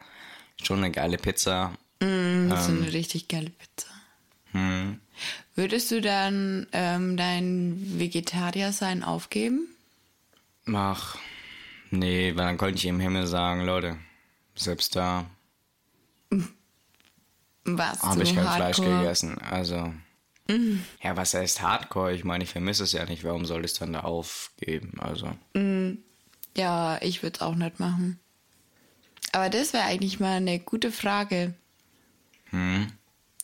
schon 0.63 0.77
eine 0.79 0.91
geile 0.91 1.17
Pizza. 1.17 1.73
Mm, 1.99 2.49
so 2.49 2.71
eine 2.71 2.93
richtig 2.93 3.27
geile 3.27 3.49
Pizza. 3.49 3.87
Würdest 5.55 5.91
du 5.91 5.99
dann 5.99 6.65
ähm, 6.71 7.17
dein 7.17 7.99
Vegetarier-Sein 7.99 9.03
aufgeben? 9.03 9.67
Ach, 10.73 11.17
nee, 11.91 12.29
weil 12.35 12.45
dann 12.45 12.57
könnte 12.57 12.77
ich 12.77 12.85
im 12.85 13.01
Himmel 13.01 13.27
sagen, 13.27 13.65
Leute, 13.65 13.97
selbst 14.55 14.95
da 14.95 15.25
Was? 17.65 18.01
habe 18.03 18.23
ich 18.23 18.33
kein 18.33 18.43
Fleisch 18.45 18.77
hardcore? 18.77 18.97
gegessen. 18.99 19.37
Also, 19.39 19.93
ja, 21.01 21.17
was 21.17 21.33
heißt 21.33 21.61
Hardcore? 21.61 22.13
Ich 22.13 22.23
meine, 22.23 22.43
ich 22.43 22.51
vermisse 22.51 22.83
es 22.83 22.91
ja 22.93 23.03
nicht. 23.05 23.23
Warum 23.23 23.45
soll 23.45 23.65
ich 23.65 23.71
es 23.71 23.79
dann 23.79 23.93
da 23.93 24.01
aufgeben? 24.01 24.93
Also, 24.99 25.35
Ja, 26.55 27.01
ich 27.01 27.23
würde 27.23 27.35
es 27.35 27.41
auch 27.41 27.55
nicht 27.55 27.79
machen. 27.79 28.19
Aber 29.31 29.49
das 29.49 29.73
wäre 29.73 29.83
eigentlich 29.83 30.19
mal 30.19 30.37
eine 30.37 30.59
gute 30.59 30.91
Frage. 30.91 31.53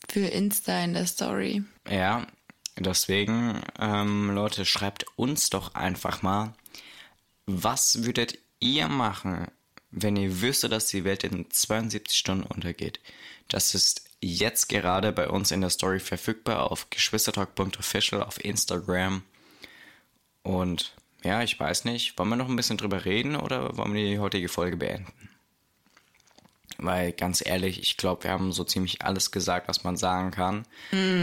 Für 0.08 0.26
Insta 0.26 0.84
in 0.84 0.94
der 0.94 1.06
Story. 1.06 1.64
Ja, 1.90 2.26
deswegen, 2.78 3.62
ähm, 3.80 4.32
Leute, 4.32 4.66
schreibt 4.66 5.06
uns 5.18 5.50
doch 5.50 5.76
einfach 5.76 6.22
mal, 6.22 6.54
was 7.46 8.04
würdet 8.04 8.38
ihr 8.60 8.88
machen, 8.88 9.48
wenn 9.90 10.16
ihr 10.16 10.42
wüsstet, 10.42 10.72
dass 10.72 10.88
die 10.88 11.04
Welt 11.04 11.26
in 11.26 11.50
72 11.50 12.18
Stunden 12.18 12.44
untergeht? 12.44 13.02
Das 13.50 13.76
ist 13.76 14.06
jetzt 14.22 14.70
gerade 14.70 15.12
bei 15.12 15.28
uns 15.28 15.52
in 15.52 15.60
der 15.62 15.70
Story 15.70 16.00
verfügbar 16.00 16.72
auf 16.72 16.90
geschwistertalk.official 16.90 18.24
auf 18.24 18.44
Instagram. 18.44 19.24
Und 20.44 20.94
ja, 21.24 21.44
ich 21.44 21.60
weiß 21.60 21.86
nicht, 21.86 22.18
wollen 22.18 22.30
wir 22.30 22.36
noch 22.36 22.50
ein 22.50 22.56
bisschen 22.56 22.78
drüber 22.78 23.06
reden 23.06 23.36
oder 23.36 23.78
wollen 23.78 23.94
wir 23.94 24.04
die 24.10 24.20
heutige 24.20 24.50
Folge 24.50 24.78
beenden? 24.78 25.12
Weil 26.78 27.12
ganz 27.12 27.46
ehrlich, 27.46 27.80
ich 27.80 27.96
glaube, 27.98 28.24
wir 28.24 28.32
haben 28.32 28.52
so 28.52 28.64
ziemlich 28.64 29.04
alles 29.04 29.30
gesagt, 29.30 29.68
was 29.68 29.84
man 29.84 29.98
sagen 29.98 30.32
kann. 30.32 30.66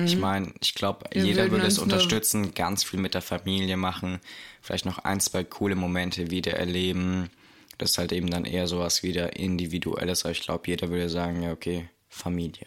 Ich 0.05 0.17
meine, 0.17 0.53
ich 0.61 0.75
glaube, 0.75 1.07
jeder 1.13 1.51
würde 1.51 1.67
es 1.67 1.79
uns 1.79 1.89
nur- 1.89 1.97
unterstützen, 1.97 2.55
ganz 2.55 2.85
viel 2.85 3.01
mit 3.01 3.15
der 3.15 3.23
Familie 3.23 3.77
machen, 3.77 4.21
vielleicht 4.63 4.85
noch 4.87 4.99
ein, 5.01 5.19
zwei 5.19 5.43
coole 5.43 5.75
Momente 5.75 6.31
wieder 6.31 6.53
erleben. 6.53 7.31
Das 7.79 7.91
ist 7.93 7.99
halt 7.99 8.13
eben 8.13 8.31
dann 8.31 8.45
eher 8.45 8.69
sowas 8.69 9.03
wieder 9.03 9.37
Individuelles, 9.37 10.25
aber 10.25 10.33
ich 10.33 10.43
glaube, 10.43 10.65
jeder 10.69 10.91
würde 10.91 11.09
sagen, 11.09 11.43
ja, 11.43 11.51
okay, 11.51 11.89
Familie. 12.09 12.67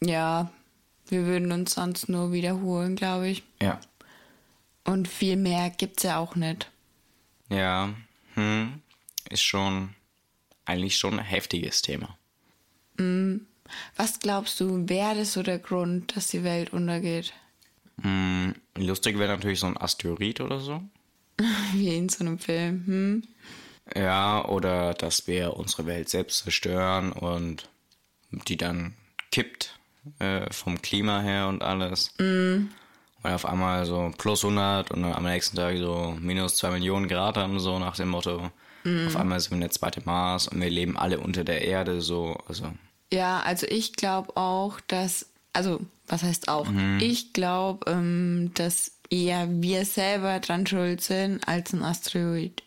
Ja, 0.00 0.50
wir 1.08 1.26
würden 1.26 1.52
uns 1.52 1.74
sonst 1.74 2.08
nur 2.08 2.32
wiederholen, 2.32 2.96
glaube 2.96 3.28
ich. 3.28 3.42
Ja. 3.60 3.80
Und 4.84 5.08
viel 5.08 5.36
mehr 5.36 5.70
gibt's 5.70 6.02
ja 6.02 6.18
auch 6.18 6.34
nicht. 6.36 6.70
Ja, 7.48 7.94
hm, 8.34 8.82
ist 9.30 9.42
schon 9.42 9.94
eigentlich 10.64 10.96
schon 10.96 11.18
ein 11.18 11.24
heftiges 11.24 11.82
Thema. 11.82 12.18
Was 13.96 14.20
glaubst 14.20 14.60
du, 14.60 14.88
wäre 14.88 15.16
das 15.16 15.32
so 15.32 15.42
der 15.42 15.58
Grund, 15.58 16.16
dass 16.16 16.28
die 16.28 16.44
Welt 16.44 16.72
untergeht? 16.72 17.32
Hm, 18.02 18.54
lustig 18.76 19.18
wäre 19.18 19.32
natürlich 19.32 19.60
so 19.60 19.66
ein 19.66 19.76
Asteroid 19.76 20.40
oder 20.40 20.60
so. 20.60 20.82
Wie 21.72 21.96
in 21.96 22.08
so 22.08 22.24
einem 22.24 22.38
Film. 22.38 22.86
Hm? 22.86 23.22
Ja, 23.94 24.44
oder 24.46 24.94
dass 24.94 25.26
wir 25.26 25.54
unsere 25.56 25.86
Welt 25.86 26.08
selbst 26.08 26.44
zerstören 26.44 27.12
und 27.12 27.68
die 28.30 28.56
dann 28.56 28.94
kippt 29.30 29.78
äh, 30.18 30.50
vom 30.52 30.80
Klima 30.80 31.20
her 31.20 31.48
und 31.48 31.62
alles. 31.62 32.14
Und 33.24 33.32
auf 33.32 33.46
einmal 33.46 33.86
so 33.86 34.12
plus 34.16 34.44
100 34.44 34.90
und 34.92 35.04
am 35.04 35.24
nächsten 35.24 35.56
Tag 35.56 35.76
so 35.78 36.16
minus 36.20 36.56
2 36.56 36.70
Millionen 36.70 37.08
Grad 37.08 37.36
haben, 37.36 37.58
so 37.58 37.78
nach 37.78 37.96
dem 37.96 38.10
Motto. 38.10 38.50
Auf 39.06 39.16
einmal 39.16 39.40
sind 39.40 39.52
wir 39.52 39.60
der 39.60 39.70
zweite 39.70 40.02
Mars 40.04 40.46
und 40.46 40.60
wir 40.60 40.68
leben 40.68 40.98
alle 40.98 41.18
unter 41.18 41.42
der 41.42 41.62
Erde, 41.62 42.02
so. 42.02 42.36
Also, 42.46 42.70
Ja, 43.10 43.40
also 43.40 43.66
ich 43.66 43.94
glaube 43.94 44.36
auch, 44.36 44.78
dass, 44.88 45.30
also 45.54 45.80
was 46.06 46.22
heißt 46.22 46.48
auch? 46.48 46.68
Ich 47.00 47.32
glaube, 47.32 47.90
ähm, 47.90 48.50
dass 48.54 48.92
eher 49.08 49.48
wir 49.48 49.86
selber 49.86 50.38
dran 50.40 50.66
schuld 50.66 51.00
sind 51.00 51.48
als 51.48 51.72
ein 51.72 51.82
Asteroid. 51.82 52.62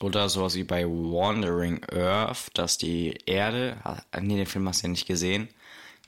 Oder 0.00 0.28
sowas 0.28 0.56
wie 0.56 0.64
bei 0.64 0.84
Wandering 0.84 1.84
Earth, 1.92 2.50
dass 2.54 2.76
die 2.78 3.16
Erde, 3.26 3.76
nee, 4.20 4.36
den 4.36 4.46
Film 4.46 4.66
hast 4.66 4.82
du 4.82 4.86
ja 4.86 4.90
nicht 4.90 5.06
gesehen, 5.06 5.48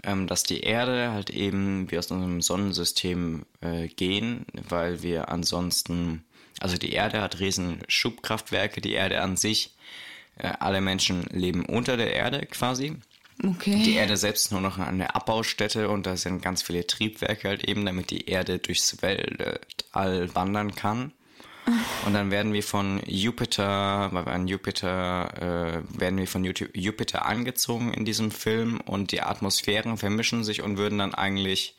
ähm, 0.03 0.27
dass 0.27 0.43
die 0.43 0.61
Erde 0.61 1.13
halt 1.13 1.31
eben 1.31 1.91
wir 1.91 1.99
aus 1.99 2.11
unserem 2.11 2.41
Sonnensystem 2.43 3.45
äh, 3.61 3.89
gehen, 3.89 4.47
weil 4.69 5.03
wir 5.03 5.31
ansonsten, 5.31 6.25
also 6.61 6.77
die 6.77 6.93
Erde 6.93 7.21
hat 7.21 7.41
riesen 7.41 7.83
Schubkraftwerke, 7.89 8.81
die 8.81 8.93
Erde 8.93 9.21
an 9.23 9.37
sich, 9.37 9.75
äh, 10.39 10.53
alle 10.59 10.81
Menschen 10.81 11.23
leben 11.31 11.65
unter 11.65 11.97
der 11.97 12.15
Erde 12.15 12.47
quasi. 12.47 12.97
Okay. 13.45 13.83
Die 13.83 13.95
Erde 13.95 14.17
selbst 14.17 14.47
ist 14.47 14.53
nur 14.53 14.61
noch 14.61 14.79
eine 14.79 15.15
Abbaustätte 15.15 15.89
und 15.89 16.07
da 16.07 16.17
sind 16.17 16.43
ganz 16.43 16.63
viele 16.63 16.87
Triebwerke 16.87 17.49
halt 17.49 17.65
eben, 17.65 17.85
damit 17.85 18.11
die 18.11 18.29
Erde 18.29 18.59
durchs 18.59 19.03
Weltall 19.03 20.35
wandern 20.35 20.75
kann. 20.75 21.13
Und 22.05 22.15
dann 22.15 22.31
werden 22.31 22.53
wir 22.53 22.63
von 22.63 23.01
Jupiter, 23.07 24.09
weil 24.13 24.27
wir 24.27 24.33
an 24.33 24.49
Jupiter, 24.49 25.83
äh, 25.85 26.01
werden 26.01 26.19
wir 26.19 26.27
von 26.27 26.45
Jupiter 26.45 27.27
angezogen 27.27 27.95
in 27.95 28.05
diesem 28.05 28.31
Film 28.31 28.81
und 28.81 29.13
die 29.13 29.23
Atmosphären 29.23 29.97
vermischen 29.97 30.43
sich 30.43 30.63
und 30.63 30.77
würden 30.77 30.99
dann 30.99 31.15
eigentlich, 31.15 31.77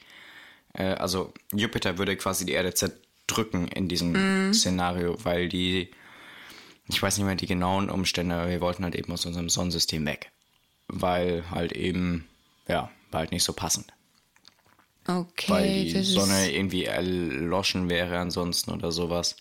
äh, 0.73 0.93
also 0.93 1.33
Jupiter 1.51 1.97
würde 1.97 2.15
quasi 2.15 2.45
die 2.45 2.53
Erde 2.53 2.73
zerdrücken 2.73 3.67
in 3.67 3.89
diesem 3.89 4.49
mm. 4.49 4.53
Szenario, 4.53 5.17
weil 5.23 5.49
die, 5.49 5.91
ich 6.87 7.01
weiß 7.01 7.17
nicht 7.17 7.25
mehr 7.25 7.35
die 7.35 7.47
genauen 7.47 7.89
Umstände, 7.89 8.35
aber 8.35 8.49
wir 8.49 8.61
wollten 8.61 8.85
halt 8.85 8.95
eben 8.95 9.11
aus 9.11 9.25
unserem 9.25 9.49
Sonnensystem 9.49 10.05
weg. 10.05 10.31
Weil 10.87 11.43
halt 11.51 11.73
eben, 11.73 12.27
ja, 12.67 12.89
war 13.11 13.19
halt 13.19 13.31
nicht 13.31 13.43
so 13.43 13.51
passend. 13.51 13.91
Okay. 15.05 15.51
Weil 15.51 15.83
die 15.83 16.03
Sonne 16.03 16.51
irgendwie 16.51 16.85
erloschen 16.85 17.89
wäre 17.89 18.19
ansonsten 18.19 18.71
oder 18.71 18.93
sowas 18.93 19.35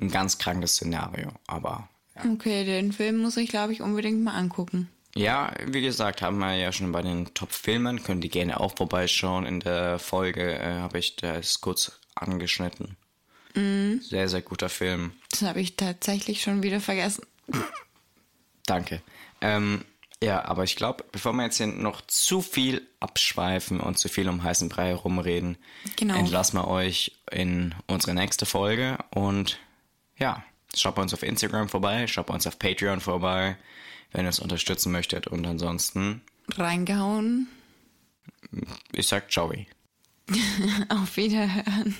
ein 0.00 0.10
ganz 0.10 0.38
krankes 0.38 0.74
Szenario. 0.74 1.32
Aber. 1.46 1.88
Ja. 2.16 2.30
Okay, 2.32 2.64
den 2.64 2.92
Film 2.92 3.18
muss 3.18 3.36
ich, 3.36 3.48
glaube 3.48 3.72
ich, 3.72 3.82
unbedingt 3.82 4.22
mal 4.22 4.34
angucken. 4.34 4.88
Ja, 5.16 5.52
wie 5.66 5.80
gesagt, 5.80 6.22
haben 6.22 6.38
wir 6.38 6.54
ja 6.54 6.72
schon 6.72 6.90
bei 6.90 7.02
den 7.02 7.32
Top-Filmen. 7.34 8.02
Können 8.02 8.20
die 8.20 8.28
gerne 8.28 8.58
auch 8.60 8.76
vorbeischauen. 8.76 9.46
In 9.46 9.60
der 9.60 9.98
Folge 9.98 10.58
äh, 10.58 10.74
habe 10.74 10.98
ich 10.98 11.16
das 11.16 11.60
kurz 11.60 12.00
angeschnitten. 12.16 12.96
Mm. 13.54 14.00
Sehr, 14.00 14.28
sehr 14.28 14.42
guter 14.42 14.68
Film. 14.68 15.12
Das 15.30 15.42
habe 15.42 15.60
ich 15.60 15.76
tatsächlich 15.76 16.42
schon 16.42 16.62
wieder 16.62 16.80
vergessen. 16.80 17.24
Danke. 18.66 19.02
Ähm, 19.40 19.84
ja, 20.22 20.44
aber 20.44 20.64
ich 20.64 20.76
glaube, 20.76 21.04
bevor 21.12 21.32
wir 21.34 21.44
jetzt 21.44 21.58
hier 21.58 21.66
noch 21.66 22.00
zu 22.06 22.40
viel 22.40 22.86
abschweifen 22.98 23.78
und 23.78 23.98
zu 23.98 24.08
viel 24.08 24.28
um 24.28 24.42
heißen 24.42 24.68
Brei 24.68 24.88
herumreden, 24.88 25.58
genau. 25.96 26.16
entlassen 26.16 26.58
wir 26.58 26.66
euch 26.66 27.12
in 27.30 27.74
unsere 27.86 28.14
nächste 28.14 28.46
Folge 28.46 28.98
und 29.14 29.58
ja, 30.18 30.44
schaut 30.74 30.94
bei 30.94 31.02
uns 31.02 31.14
auf 31.14 31.22
Instagram 31.22 31.68
vorbei, 31.68 32.06
schaut 32.06 32.26
bei 32.26 32.34
uns 32.34 32.46
auf 32.46 32.58
Patreon 32.58 33.00
vorbei, 33.00 33.56
wenn 34.12 34.24
ihr 34.24 34.28
uns 34.28 34.40
unterstützen 34.40 34.92
möchtet. 34.92 35.26
Und 35.26 35.46
ansonsten. 35.46 36.22
Reingehauen. 36.56 37.48
Ich 38.92 39.08
sag 39.08 39.26
Joey. 39.30 39.66
auf 40.88 41.16
Wiederhören. 41.16 41.96